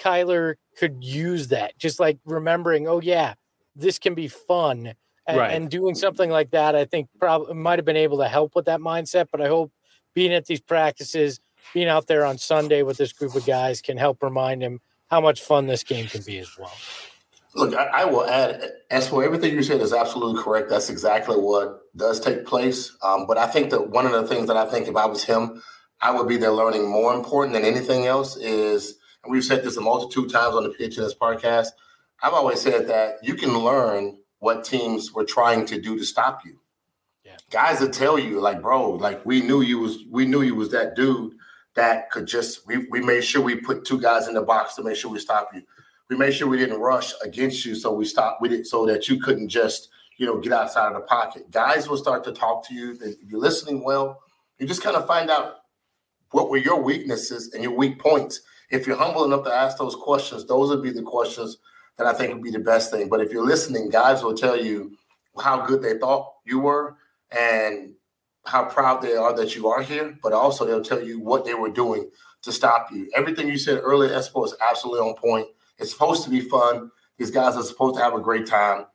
[0.00, 3.34] Kyler could use that, just like remembering, oh yeah,
[3.76, 4.94] this can be fun,
[5.26, 5.52] and, right.
[5.52, 6.74] and doing something like that.
[6.74, 9.26] I think probably might have been able to help with that mindset.
[9.30, 9.72] But I hope
[10.14, 11.40] being at these practices,
[11.74, 15.20] being out there on Sunday with this group of guys, can help remind him how
[15.20, 16.72] much fun this game can be as well.
[17.54, 20.70] Look, I, I, will add, as for everything you said is absolutely correct.
[20.70, 22.96] That's exactly what does take place.
[23.02, 25.24] Um, but I think that one of the things that I think if I was
[25.24, 25.60] him,
[26.00, 29.76] I would be there learning more important than anything else is, and we've said this
[29.76, 31.68] a multitude of times on the PHNX podcast.
[32.22, 36.44] I've always said that you can learn what teams were trying to do to stop
[36.44, 36.58] you.
[37.24, 37.36] Yeah.
[37.50, 40.70] Guys that tell you, like, bro, like we knew you was we knew you was
[40.70, 41.34] that dude
[41.74, 44.82] that could just we we made sure we put two guys in the box to
[44.82, 45.62] make sure we stop you
[46.10, 49.08] we made sure we didn't rush against you, so we stopped with it so that
[49.08, 49.88] you couldn't just
[50.18, 51.50] you know get outside of the pocket.
[51.50, 52.98] Guys will start to talk to you.
[53.00, 54.20] If you're listening well,
[54.58, 55.59] you just kind of find out
[56.30, 58.40] what were your weaknesses and your weak points.
[58.70, 61.58] If you're humble enough to ask those questions, those would be the questions
[61.98, 63.08] that I think would be the best thing.
[63.08, 64.96] But if you're listening, guys will tell you
[65.38, 66.96] how good they thought you were,
[67.30, 67.94] and
[68.46, 71.54] how proud they are that you are here, but also they'll tell you what they
[71.54, 72.10] were doing
[72.42, 73.10] to stop you.
[73.14, 75.46] Everything you said earlier, Espo, is absolutely on point.
[75.78, 76.90] It's supposed to be fun.
[77.18, 78.86] These guys are supposed to have a great time.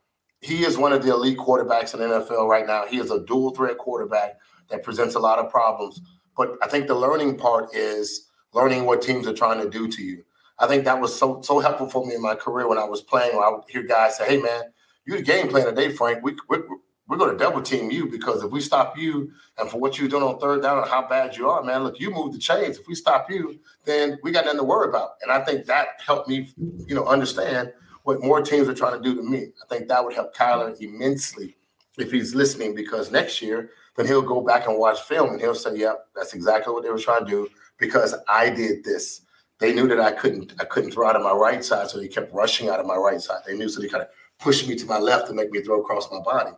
[0.42, 2.86] He is one of the elite quarterbacks in the NFL right now.
[2.86, 4.38] He is a dual threat quarterback
[4.70, 6.02] that presents a lot of problems.
[6.36, 10.04] But I think the learning part is learning what teams are trying to do to
[10.04, 10.24] you.
[10.60, 13.02] I think that was so so helpful for me in my career when I was
[13.02, 13.36] playing.
[13.36, 14.64] When I would hear guys say, "Hey, man,
[15.06, 16.24] you're the game plan today, Frank.
[16.24, 16.60] We, we
[17.08, 20.10] we're going to double team you because if we stop you and for what you're
[20.10, 22.80] doing on third down and how bad you are, man, look, you move the chains.
[22.80, 25.12] If we stop you, then we got nothing to worry about.
[25.22, 26.52] And I think that helped me,
[26.88, 27.72] you know, understand
[28.04, 29.50] what more teams are trying to do to me.
[29.64, 31.56] I think that would help Kyler immensely
[31.98, 35.56] if he's listening because next year, then he'll go back and watch film and he'll
[35.56, 39.22] say, "Yep, that's exactly what they were trying to do because I did this."
[39.60, 42.08] They knew that I couldn't I couldn't throw out of my right side, so they
[42.08, 43.42] kept rushing out of my right side.
[43.48, 45.82] They knew so they kind of pushed me to my left to make me throw
[45.82, 46.52] across my body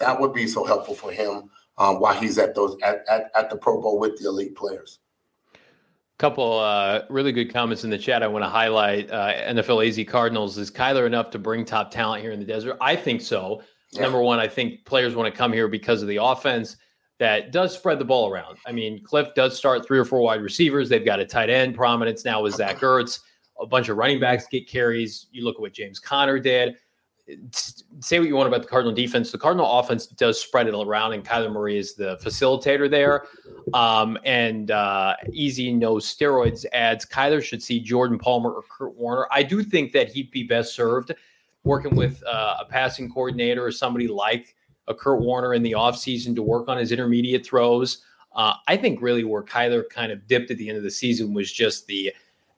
[0.00, 3.50] that would be so helpful for him um, while he's at those at, at, at
[3.50, 4.98] the Pro Bowl with the elite players.
[6.18, 8.22] Couple uh, really good comments in the chat.
[8.22, 10.58] I want to highlight uh, NFL AZ Cardinals.
[10.58, 12.76] Is Kyler enough to bring top talent here in the desert?
[12.80, 13.62] I think so.
[13.92, 14.02] Yeah.
[14.02, 16.76] Number one, I think players want to come here because of the offense
[17.18, 18.58] that does spread the ball around.
[18.66, 20.88] I mean, Kliff does start three or four wide receivers.
[20.88, 23.20] They've got a tight end prominence now with Zach Ertz.
[23.60, 25.26] A bunch of running backs get carries.
[25.32, 26.76] You look at what James Conner did
[28.00, 29.30] say what you want about the Cardinal defense.
[29.30, 33.26] The Cardinal offense does spread it around, and Kyler Murray is the facilitator there.
[33.74, 39.26] Um, and uh, easy no steroids adds Kyler should see Jordan Palmer or Kurt Warner.
[39.30, 41.12] I do think that he'd be best served
[41.64, 44.54] working with uh, a passing coordinator or somebody like
[44.88, 48.02] a Kurt Warner in the offseason to work on his intermediate throws.
[48.34, 51.34] Uh, I think really where Kyler kind of dipped at the end of the season
[51.34, 52.12] was just the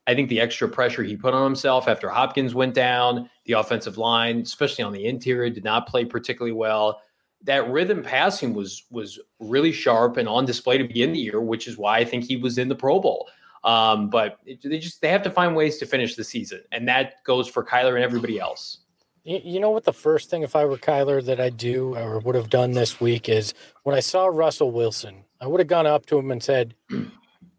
[0.06, 3.98] I think the extra pressure he put on himself after Hopkins went down, the offensive
[3.98, 7.00] line, especially on the interior, did not play particularly well.
[7.44, 11.68] That rhythm passing was was really sharp and on display to begin the year, which
[11.68, 13.28] is why I think he was in the Pro Bowl.
[13.64, 16.86] Um, but it, they just they have to find ways to finish the season, and
[16.88, 18.78] that goes for Kyler and everybody else.
[19.24, 19.84] You know what?
[19.84, 23.00] The first thing, if I were Kyler, that I do or would have done this
[23.00, 23.54] week is
[23.84, 26.74] when I saw Russell Wilson, I would have gone up to him and said,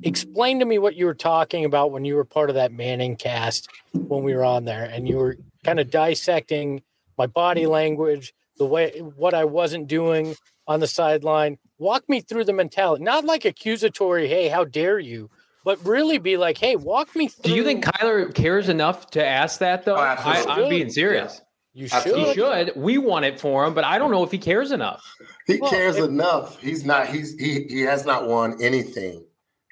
[0.01, 3.15] explain to me what you were talking about when you were part of that Manning
[3.15, 6.81] cast when we were on there and you were kind of dissecting
[7.17, 10.35] my body language, the way what I wasn't doing
[10.67, 11.57] on the sideline.
[11.77, 15.29] Walk me through the mentality, not like accusatory, hey, how dare you,
[15.63, 17.51] but really be like, hey, walk me through.
[17.51, 19.95] Do you think Kyler cares enough to ask that though?
[19.95, 21.35] Oh, I, am being serious.
[21.35, 21.49] Yeah.
[21.73, 22.15] You should.
[22.15, 22.73] He should.
[22.75, 25.03] We want it for him, but I don't know if he cares enough.
[25.47, 26.59] He well, cares if, enough.
[26.61, 27.07] He's not.
[27.07, 27.63] He's he.
[27.63, 29.25] He has not won anything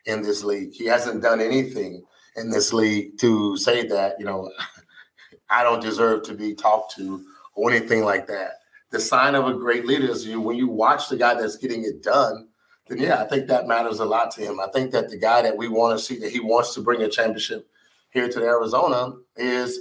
[0.05, 0.73] in this league.
[0.73, 2.03] He hasn't done anything
[2.35, 4.51] in this league to say that, you know,
[5.49, 7.23] I don't deserve to be talked to
[7.55, 8.53] or anything like that.
[8.91, 11.83] The sign of a great leader is you when you watch the guy that's getting
[11.83, 12.47] it done,
[12.87, 14.59] then yeah, I think that matters a lot to him.
[14.59, 17.01] I think that the guy that we want to see that he wants to bring
[17.01, 17.69] a championship
[18.11, 19.79] here to Arizona is,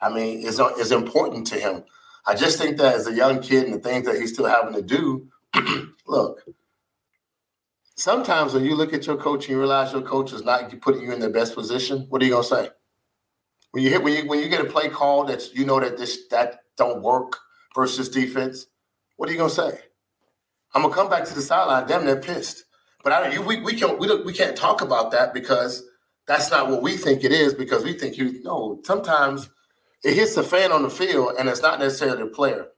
[0.00, 1.84] I mean, is is important to him.
[2.26, 4.74] I just think that as a young kid and the things that he's still having
[4.74, 5.28] to do,
[6.06, 6.44] look,
[7.96, 11.02] sometimes when you look at your coach and you realize your coach is not putting
[11.02, 12.70] you in the best position, what are you gonna say?
[13.72, 15.98] When you hit when you when you get a play call that's you know that
[15.98, 17.36] this that don't work
[17.74, 18.66] versus defense,
[19.16, 19.78] what are you gonna say?
[20.74, 21.86] I'm gonna come back to the sideline.
[21.88, 22.64] Damn, they're pissed.
[23.02, 25.82] But I you we we can't we, we can't talk about that because
[26.26, 29.48] that's not what we think it is because we think you know sometimes
[30.04, 32.68] it hits the fan on the field and it's not necessarily the player.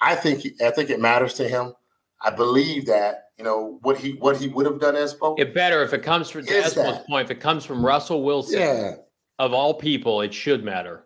[0.00, 1.74] I think I think it matters to him.
[2.22, 5.38] I believe that you know what he what he would have done as Espo.
[5.38, 7.24] It better if it comes from Espo's point.
[7.24, 8.92] If it comes from Russell Wilson, yeah.
[9.38, 11.04] of all people, it should matter.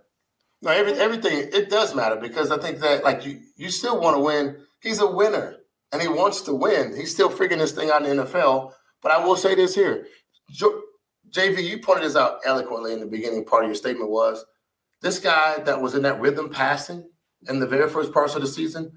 [0.63, 4.17] No, every, everything it does matter because I think that like you you still want
[4.17, 4.57] to win.
[4.81, 5.57] He's a winner
[5.93, 6.97] and he wants to win.
[6.97, 8.73] He's still figuring this thing out in the NFL.
[9.03, 10.07] But I will say this here,
[11.31, 13.45] JV, you pointed this out eloquently in the beginning.
[13.45, 14.45] Part of your statement was
[15.05, 17.09] this guy that was in that rhythm passing
[17.49, 18.91] in the very first parts of the season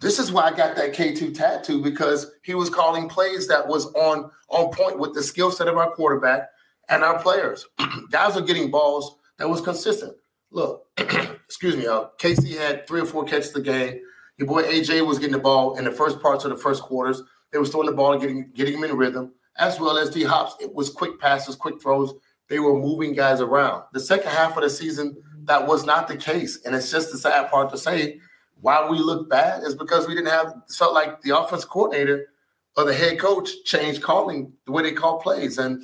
[0.00, 3.86] this is why I got that K2 tattoo because he was calling plays that was
[3.94, 6.48] on on point with the skill set of our quarterback
[6.88, 7.66] and our players.
[8.10, 10.14] Guys are getting balls that was consistent.
[10.50, 12.12] Look, excuse me, y'all.
[12.18, 14.00] Casey had three or four catches a game.
[14.38, 17.22] Your boy AJ was getting the ball in the first parts of the first quarters.
[17.52, 20.24] They were throwing the ball and getting getting him in rhythm, as well as D
[20.24, 20.56] Hops.
[20.60, 22.12] It was quick passes, quick throws.
[22.48, 23.84] They were moving guys around.
[23.92, 26.64] The second half of the season, that was not the case.
[26.64, 28.20] And it's just the sad part to say
[28.60, 32.28] why we look bad is because we didn't have felt like the offense coordinator
[32.76, 35.58] or the head coach changed calling the way they call plays.
[35.58, 35.82] And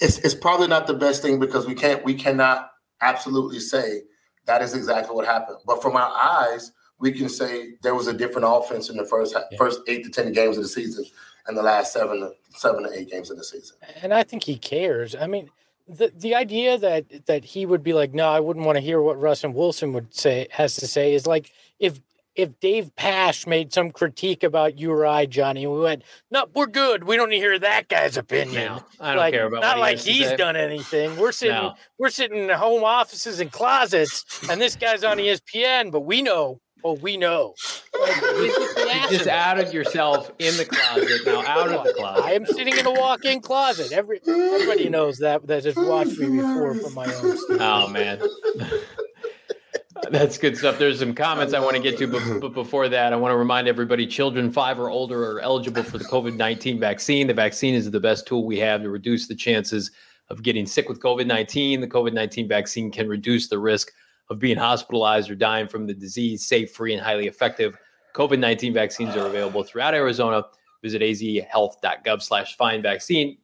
[0.00, 2.70] it's it's probably not the best thing because we can't we cannot
[3.00, 4.02] absolutely say
[4.46, 5.58] that is exactly what happened.
[5.66, 9.34] But from our eyes, we can say there was a different offense in the first
[9.34, 9.58] yeah.
[9.58, 11.04] first eight to ten games of the season
[11.46, 13.76] and the last seven to seven to eight games of the season.
[14.02, 15.14] And I think he cares.
[15.14, 15.50] I mean,
[15.88, 19.00] the the idea that that he would be like, no, I wouldn't want to hear
[19.00, 22.00] what Russ and Wilson would say has to say is like if
[22.36, 26.66] if Dave Pasch made some critique about you or I, Johnny, we went, no, we're
[26.66, 27.04] good.
[27.04, 28.66] We don't need to hear that guy's opinion.
[28.66, 29.62] No, I don't like, care about.
[29.62, 31.16] Not like he's done anything.
[31.16, 31.74] We're sitting, no.
[31.98, 35.90] we're sitting in home offices and closets, and this guy's on ESPN.
[35.90, 37.56] But we know Oh, we know.
[37.94, 41.26] you just outed yourself in the closet.
[41.26, 42.24] Now out of the closet.
[42.24, 43.90] I am sitting in a walk-in closet.
[43.90, 47.36] Every everybody knows that that has watched me before from my own.
[47.38, 47.58] Studio.
[47.60, 48.22] Oh man.
[50.12, 50.78] That's good stuff.
[50.78, 53.36] There's some comments I want to get to, but, but before that, I want to
[53.36, 57.26] remind everybody children five or older are eligible for the COVID 19 vaccine.
[57.26, 59.90] The vaccine is the best tool we have to reduce the chances
[60.28, 61.80] of getting sick with COVID 19.
[61.80, 63.90] The COVID 19 vaccine can reduce the risk
[64.30, 66.44] of being hospitalized or dying from the disease.
[66.44, 67.76] Safe, free, and highly effective.
[68.14, 70.44] COVID 19 vaccines are available throughout Arizona.
[70.82, 73.38] Visit azhealth.gov slash find vaccine.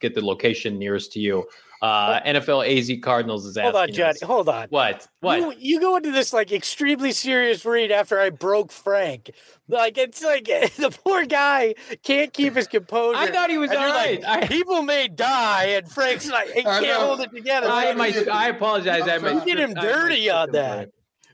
[0.00, 1.46] Get the location nearest to you.
[1.82, 3.72] Uh, NFL AZ Cardinals is asking.
[3.72, 4.10] Hold on, Johnny.
[4.10, 4.22] Us.
[4.22, 4.68] Hold on.
[4.68, 5.08] What?
[5.20, 5.38] What?
[5.38, 9.30] You, you, go into this like extremely serious read after I broke Frank.
[9.66, 10.44] Like it's like
[10.76, 13.18] the poor guy can't keep his composure.
[13.18, 14.22] I thought he was all right.
[14.22, 17.68] Like, I, people may die, and Frank's like he can't hold it together.
[17.70, 19.02] I, my, I apologize.
[19.08, 20.90] I you did him dirty on that.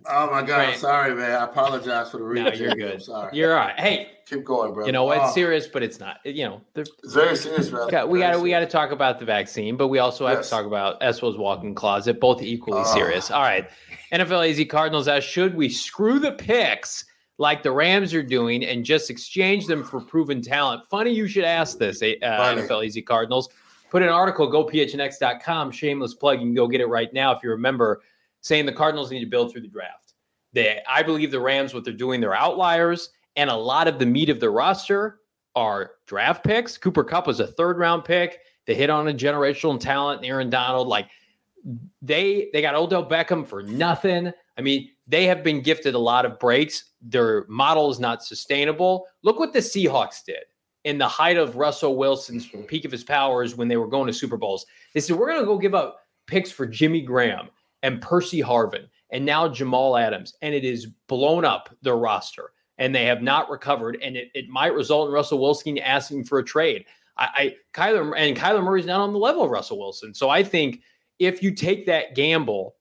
[0.08, 0.58] Oh my God!
[0.58, 0.68] Right.
[0.74, 1.32] I'm sorry, man.
[1.32, 2.44] I apologize for the read.
[2.44, 3.02] No, you're good.
[3.02, 3.36] sorry.
[3.36, 3.78] You're all right.
[3.78, 4.86] Hey, keep going, bro.
[4.86, 5.32] You know it's oh.
[5.32, 6.18] serious, but it's not.
[6.24, 7.86] You know, it's very serious, bro.
[8.06, 10.46] We got to we got to talk about the vaccine, but we also have yes.
[10.46, 12.20] to talk about Espo's walk-in closet.
[12.20, 12.94] Both equally oh.
[12.94, 13.30] serious.
[13.30, 13.68] All right,
[14.12, 15.08] NFL AZ Cardinals.
[15.08, 17.04] As should we screw the picks
[17.38, 20.86] like the Rams are doing and just exchange them for proven talent?
[20.88, 23.48] Funny you should ask this, uh, NFL AZ Cardinals.
[23.90, 26.40] Put an article, gophnx.com, shameless plug.
[26.40, 28.02] You can go get it right now if you remember
[28.46, 30.14] saying the Cardinals need to build through the draft.
[30.52, 34.06] They, I believe the Rams, what they're doing, they're outliers, and a lot of the
[34.06, 35.18] meat of the roster
[35.56, 36.78] are draft picks.
[36.78, 38.38] Cooper Kupp was a third round pick.
[38.66, 40.86] They hit on a generational talent, Aaron Donald.
[40.86, 41.08] Like
[42.00, 44.32] they they got Odell Beckham for nothing.
[44.56, 46.92] I mean, they have been gifted a lot of breaks.
[47.02, 49.06] Their model is not sustainable.
[49.22, 50.44] Look what the Seahawks did
[50.84, 54.12] in the height of Russell Wilson's peak of his powers when they were going to
[54.12, 54.66] Super Bowls.
[54.94, 57.48] They said, We're going to go give up picks for Jimmy Graham
[57.82, 62.94] and Percy Harvin and now Jamal Adams, and it is blown up their roster, and
[62.94, 66.44] they have not recovered, and it, it might result in Russell Wilson asking for a
[66.44, 66.84] trade.
[67.16, 70.42] I, I Kyler and Kyler Murray's not on the level of Russell Wilson, so I
[70.42, 70.82] think
[71.18, 72.76] if you take that gamble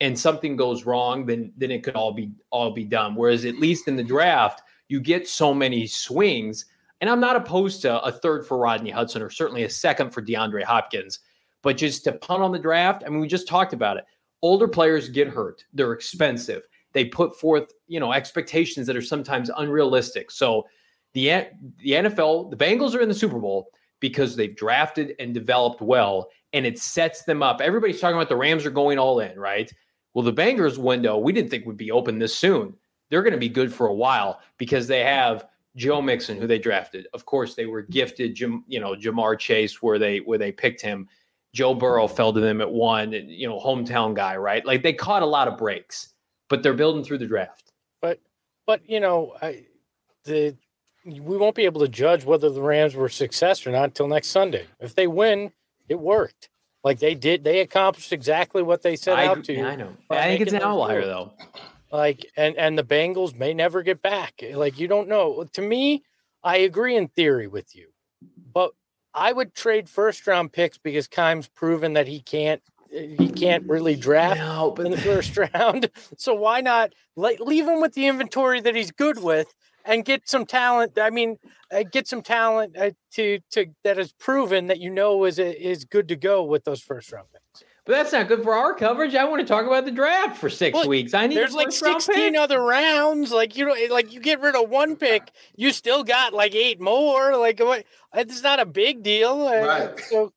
[0.00, 3.14] and something goes wrong, then then it could all be all be done.
[3.14, 6.66] Whereas at least in the draft, you get so many swings.
[7.02, 10.20] And I'm not opposed to a third for Rodney Hudson or certainly a second for
[10.20, 11.20] DeAndre Hopkins.
[11.62, 14.04] But just to punt on the draft, I mean, we just talked about it
[14.42, 15.64] older players get hurt.
[15.72, 16.62] They're expensive.
[16.92, 20.30] They put forth, you know, expectations that are sometimes unrealistic.
[20.30, 20.66] So
[21.12, 21.46] the
[21.78, 23.70] the NFL, the Bengals are in the Super Bowl
[24.00, 27.60] because they've drafted and developed well, and it sets them up.
[27.60, 29.72] Everybody's talking about the Rams are going all in, right?
[30.14, 32.74] Well, the Bengals window we didn't think would be open this soon.
[33.08, 36.58] They're going to be good for a while because they have Joe Mixon, who they
[36.58, 37.06] drafted.
[37.12, 40.80] Of course, they were gifted, Jim, you know, Ja'Marr Chase, where they where they picked
[40.80, 41.08] him.
[41.52, 44.64] Joe Burrow fell to them at one, you know, hometown guy, right?
[44.64, 46.14] Like they caught a lot of breaks,
[46.48, 47.72] but they're building through the draft.
[48.00, 48.20] But,
[48.66, 49.64] but you know, I,
[50.24, 50.56] the
[51.04, 54.28] we won't be able to judge whether the Rams were success or not until next
[54.28, 54.66] Sunday.
[54.80, 55.52] If they win,
[55.88, 56.48] it worked.
[56.82, 59.52] Like they did, they accomplished exactly what they set I, out to.
[59.52, 59.96] Yeah, I know.
[60.08, 61.32] I think it's an outlier though.
[61.92, 64.42] Like, and and the Bengals may never get back.
[64.52, 65.44] Like you don't know.
[65.52, 66.04] To me,
[66.42, 67.88] I agree in theory with you,
[69.20, 73.94] I would trade first round picks because Keim's proven that he can't he can't really
[73.94, 75.90] draft no, in the first round.
[76.16, 79.54] So why not let, leave him with the inventory that he's good with
[79.84, 80.98] and get some talent?
[80.98, 81.36] I mean,
[81.70, 85.84] uh, get some talent uh, to to that has proven that you know is is
[85.84, 87.39] good to go with those first round picks.
[87.86, 89.14] But that's not good for our coverage.
[89.14, 91.14] I want to talk about the draft for six well, weeks.
[91.14, 93.32] I need there's like sixteen other rounds.
[93.32, 96.80] Like you know, like you get rid of one pick, you still got like eight
[96.80, 97.36] more.
[97.36, 97.84] Like what?
[98.14, 99.46] It's not a big deal.
[99.46, 99.98] Right.
[100.08, 100.32] So,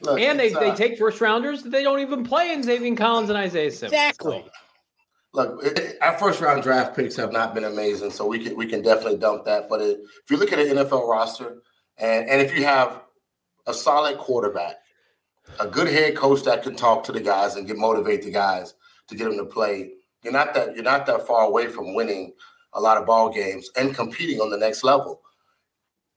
[0.00, 2.96] Look, and they, uh, they take first rounders that they don't even play in Zaven
[2.96, 3.92] Collins and Isaiah Simmons.
[3.92, 4.44] Exactly.
[5.32, 8.66] Look, it, our first round draft picks have not been amazing, so we can we
[8.66, 9.68] can definitely dump that.
[9.68, 11.62] But it, if you look at an NFL roster,
[11.98, 13.00] and and if you have
[13.66, 14.76] a solid quarterback
[15.60, 18.74] a good head coach that can talk to the guys and get motivate the guys
[19.08, 19.92] to get them to play.
[20.22, 22.32] You're not that you're not that far away from winning
[22.74, 25.20] a lot of ball games and competing on the next level.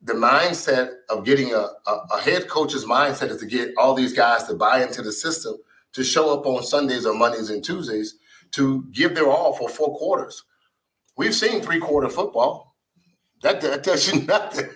[0.02, 4.14] The mindset of getting a, a, a head coach's mindset is to get all these
[4.14, 5.56] guys to buy into the system,
[5.94, 8.16] to show up on Sundays or Mondays and Tuesdays,
[8.52, 10.44] to give their all for four quarters.
[11.18, 12.76] we've seen three quarter football.
[13.42, 14.70] That, that tells you nothing.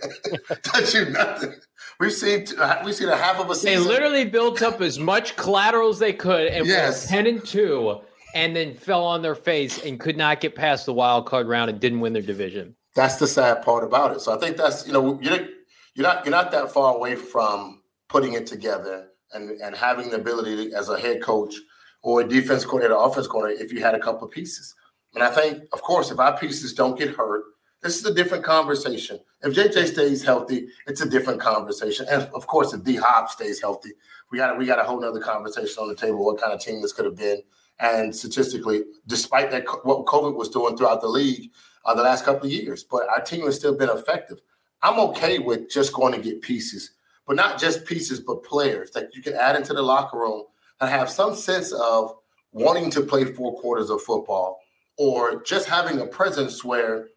[0.64, 1.54] tells you nothing.
[2.00, 3.84] We've seen uh, we've seen a half of a season.
[3.84, 7.02] They literally built up as much collateral as they could and yes.
[7.02, 8.00] went ten and two,
[8.34, 11.70] and then fell on their face and could not get past the wild card round
[11.70, 12.74] and didn't win their division.
[12.96, 14.22] That's the sad part about it.
[14.22, 15.48] So I think that's you know you're
[15.94, 20.16] you're not you're not that far away from putting it together and and having the
[20.16, 21.54] ability to, as a head coach
[22.02, 24.74] or a defense coordinator, offense coordinator, if you had a couple of pieces.
[25.16, 27.44] And I think, of course, if our pieces don't get hurt,
[27.82, 29.20] this is a different conversation.
[29.42, 32.06] If JJ stays healthy, it's a different conversation.
[32.10, 33.92] And of course, if D Hop stays healthy,
[34.32, 36.26] we got we got a whole other conversation on the table.
[36.26, 37.42] What kind of team this could have been?
[37.80, 41.52] And statistically, despite that, what COVID was doing throughout the league
[41.86, 44.40] uh, the last couple of years, but our team has still been effective.
[44.82, 46.92] I'm okay with just going to get pieces,
[47.26, 50.44] but not just pieces, but players that you can add into the locker room
[50.82, 52.16] and have some sense of
[52.52, 54.60] wanting to play four quarters of football
[54.98, 57.08] or just having a presence where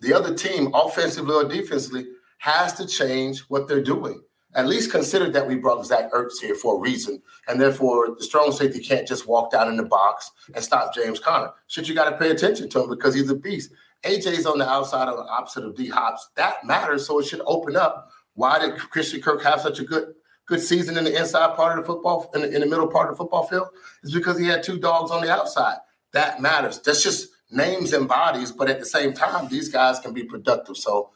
[0.00, 2.06] the other team, offensively or defensively,
[2.38, 4.22] has to change what they're doing.
[4.54, 8.24] At least consider that we brought Zach Ertz here for a reason, and therefore the
[8.24, 11.52] strong safety can't just walk down in the box and stop James Conner.
[11.66, 13.70] Should you got to pay attention to him because he's a beast.
[14.02, 16.30] AJ's on the outside on the opposite of D Hops.
[16.36, 18.10] That matters, so it should open up.
[18.34, 20.14] Why did Christian Kirk have such a good
[20.46, 23.10] good season in the inside part of the football, in the, in the middle part
[23.10, 23.68] of the football field?
[24.04, 25.78] Is because he had two dogs on the outside.
[26.12, 26.80] That matters.
[26.80, 30.76] That's just names and bodies, but at the same time, these guys can be productive.
[30.76, 31.10] So,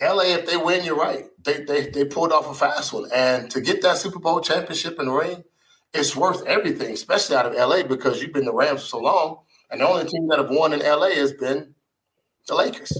[0.00, 1.26] LA, if they win, you're right.
[1.42, 4.98] They they they pulled off a fast one, and to get that Super Bowl championship
[4.98, 5.44] and ring,
[5.92, 9.38] it's worth everything, especially out of LA because you've been the Rams for so long,
[9.70, 11.74] and the only team that have won in LA has been
[12.46, 12.92] the Lakers.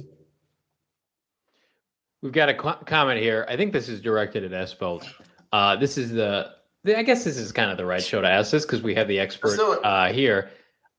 [2.23, 3.47] We've got a comment here.
[3.49, 5.07] I think this is directed at Espo.
[5.53, 6.51] Uh, this is the,
[6.83, 8.95] the, I guess this is kind of the right show to ask this because we
[8.95, 10.51] have the expert uh, here.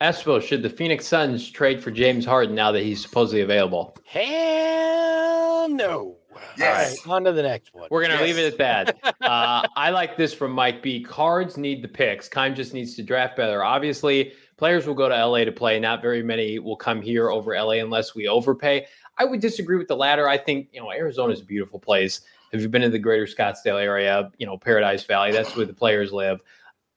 [0.01, 3.97] Espo, should the Phoenix Suns trade for James Harden now that he's supposedly available?
[4.05, 6.15] Hell no.
[6.57, 6.97] Yes.
[7.05, 7.89] All right, on to the next one.
[7.91, 8.35] We're going to yes.
[8.35, 9.15] leave it at that.
[9.21, 11.03] uh, I like this from Mike B.
[11.03, 12.29] Cards need the picks.
[12.29, 13.61] Keim just needs to draft better.
[13.61, 15.81] Obviously, players will go to LA to play.
[15.81, 18.85] Not very many will come here over LA unless we overpay.
[19.17, 20.29] I would disagree with the latter.
[20.29, 22.21] I think, you know, Arizona is a beautiful place.
[22.53, 25.33] Have you've been in the greater Scottsdale area, you know, Paradise Valley?
[25.33, 26.41] That's where the players live.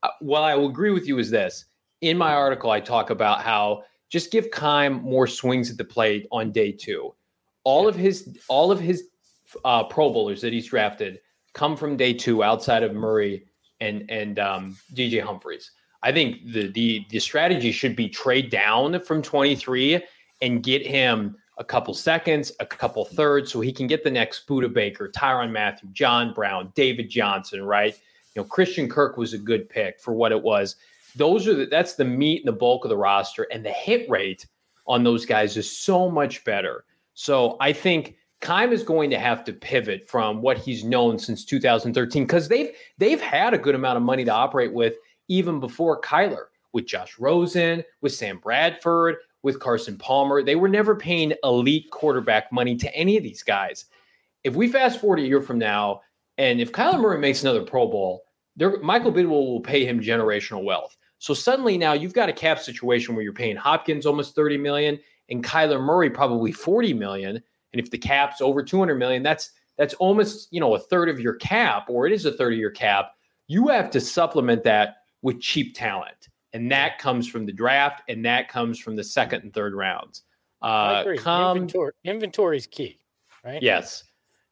[0.04, 1.64] Uh, what I will agree with you is this
[2.02, 6.26] in my article, I talk about how just give Keim more swings at the plate
[6.30, 7.14] on day two.
[7.64, 9.04] All of his all of his
[9.64, 11.20] uh, Pro Bowlers that he's drafted
[11.54, 13.46] come from day two, outside of Murray
[13.80, 15.70] and and um, DJ Humphries.
[16.02, 20.02] I think the the the strategy should be trade down from 23
[20.42, 24.48] and get him a couple seconds, a couple thirds, so he can get the next
[24.48, 27.94] Budda Baker, Tyrann Mathieu, John Brown, David Johnson, right?
[28.34, 30.76] You know, Christian Kirk was a good pick for what it was
[31.14, 34.08] those are the, that's the meat and the bulk of the roster, and the hit
[34.08, 34.46] rate
[34.86, 36.84] on those guys is so much better.
[37.14, 41.44] So I think Keim is going to have to pivot from what he's known since
[41.44, 44.96] 2013 because they've they've had a good amount of money to operate with
[45.28, 50.42] even before Kyler with Josh Rosen, with Sam Bradford, with Carson Palmer.
[50.42, 53.86] They were never paying elite quarterback money to any of these guys.
[54.44, 56.00] If we fast forward a year from now,
[56.38, 58.24] and if Kyler Murray makes another Pro Bowl,
[58.82, 60.96] Michael Bidwill will pay him generational wealth.
[61.22, 64.98] So suddenly now you've got a cap situation where you're paying Hopkins almost 30 million
[65.30, 67.36] and Kyler Murray probably 40 million.
[67.36, 71.20] And if the cap's over 200 million, that's that's almost, you know, a third of
[71.20, 73.12] your cap or it is a third of your cap.
[73.46, 76.28] You have to supplement that with cheap talent.
[76.54, 80.22] And that comes from the draft and that comes from the second and third rounds.
[80.60, 82.98] Uh, come, inventory, inventory is key,
[83.44, 83.62] right?
[83.62, 84.02] Yes.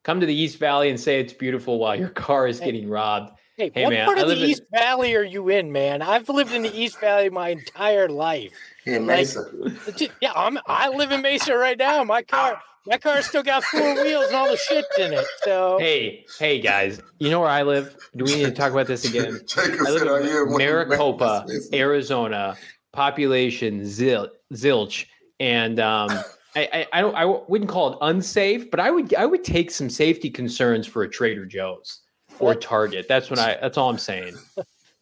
[0.03, 3.33] Come to the East Valley and say it's beautiful while your car is getting robbed.
[3.57, 4.79] Hey, hey what man, part of the East in...
[4.79, 6.01] Valley are you in, man?
[6.01, 8.53] I've lived in the East Valley my entire life.
[8.85, 9.49] In Mesa.
[9.53, 10.57] Like, yeah, I'm.
[10.65, 12.03] I live in Mesa right now.
[12.03, 15.25] My car, my car still got four wheels and all the shit in it.
[15.43, 17.95] So hey, hey guys, you know where I live?
[18.15, 19.39] Do we need to talk about this again?
[19.57, 22.57] I live in Maricopa, Arizona.
[22.93, 25.05] Population zil, zilch,
[25.39, 26.09] and um,
[26.55, 29.71] I, I, I don't I wouldn't call it unsafe, but I would I would take
[29.71, 32.00] some safety concerns for a Trader Joe's
[32.41, 33.07] or Target.
[33.07, 33.57] That's what I.
[33.61, 34.35] That's all I'm saying.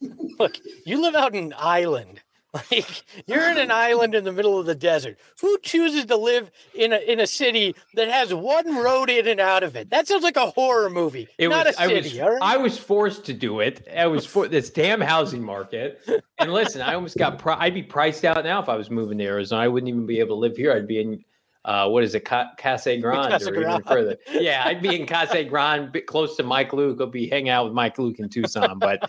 [0.38, 2.20] Look, you live out in an island.
[2.72, 5.20] Like you're in an island in the middle of the desert.
[5.40, 9.38] Who chooses to live in a in a city that has one road in and
[9.38, 9.90] out of it?
[9.90, 11.28] That sounds like a horror movie.
[11.38, 12.20] It not was, a city.
[12.20, 12.42] I was, right?
[12.42, 13.86] I was forced to do it.
[13.96, 16.00] I was for this damn housing market.
[16.38, 17.38] And listen, I almost got.
[17.38, 19.62] Pri- I'd be priced out now if I was moving to Arizona.
[19.62, 20.72] I wouldn't even be able to live here.
[20.72, 21.24] I'd be in
[21.64, 24.16] uh, what is it, Ca- Casa Grande Casa or even further.
[24.32, 26.98] Yeah, I'd be in Casa Grande, bit close to Mike Luke.
[27.00, 28.78] I'll be hanging out with Mike Luke in Tucson.
[28.78, 29.08] But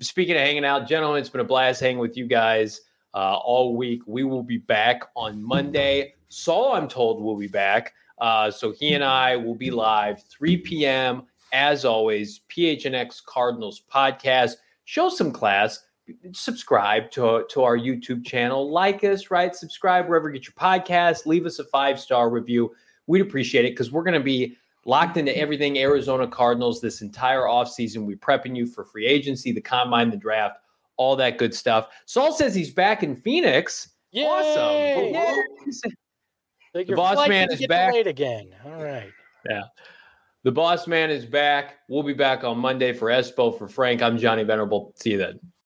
[0.00, 2.80] speaking of hanging out, gentlemen, it's been a blast hanging with you guys.
[3.14, 4.00] uh, all week.
[4.06, 6.14] We will be back on Monday.
[6.28, 7.92] Saul, I'm told, will be back.
[8.18, 11.24] Uh, so he and I will be live 3 p.m.
[11.52, 14.52] As always, PHNX Cardinals podcast.
[14.84, 15.78] Show some class.
[16.32, 18.70] Subscribe to, to our YouTube channel.
[18.70, 19.54] Like us, right?
[19.54, 21.26] Subscribe wherever you get your podcast.
[21.26, 22.72] Leave us a five star review.
[23.06, 27.42] We'd appreciate it because we're going to be locked into everything Arizona Cardinals this entire
[27.42, 28.04] offseason.
[28.04, 30.56] We're prepping you for free agency, the combine, the draft,
[30.96, 31.88] all that good stuff.
[32.06, 33.88] Saul says he's back in Phoenix.
[34.12, 34.24] Yay!
[34.26, 35.92] Awesome.
[36.74, 37.94] Like The boss man is back.
[37.94, 38.50] again.
[38.64, 39.10] All right.
[39.48, 39.62] Yeah.
[40.44, 41.76] The boss man is back.
[41.88, 44.02] We'll be back on Monday for Espo, for Frank.
[44.02, 44.92] I'm Johnny Venerable.
[44.96, 45.38] See you then.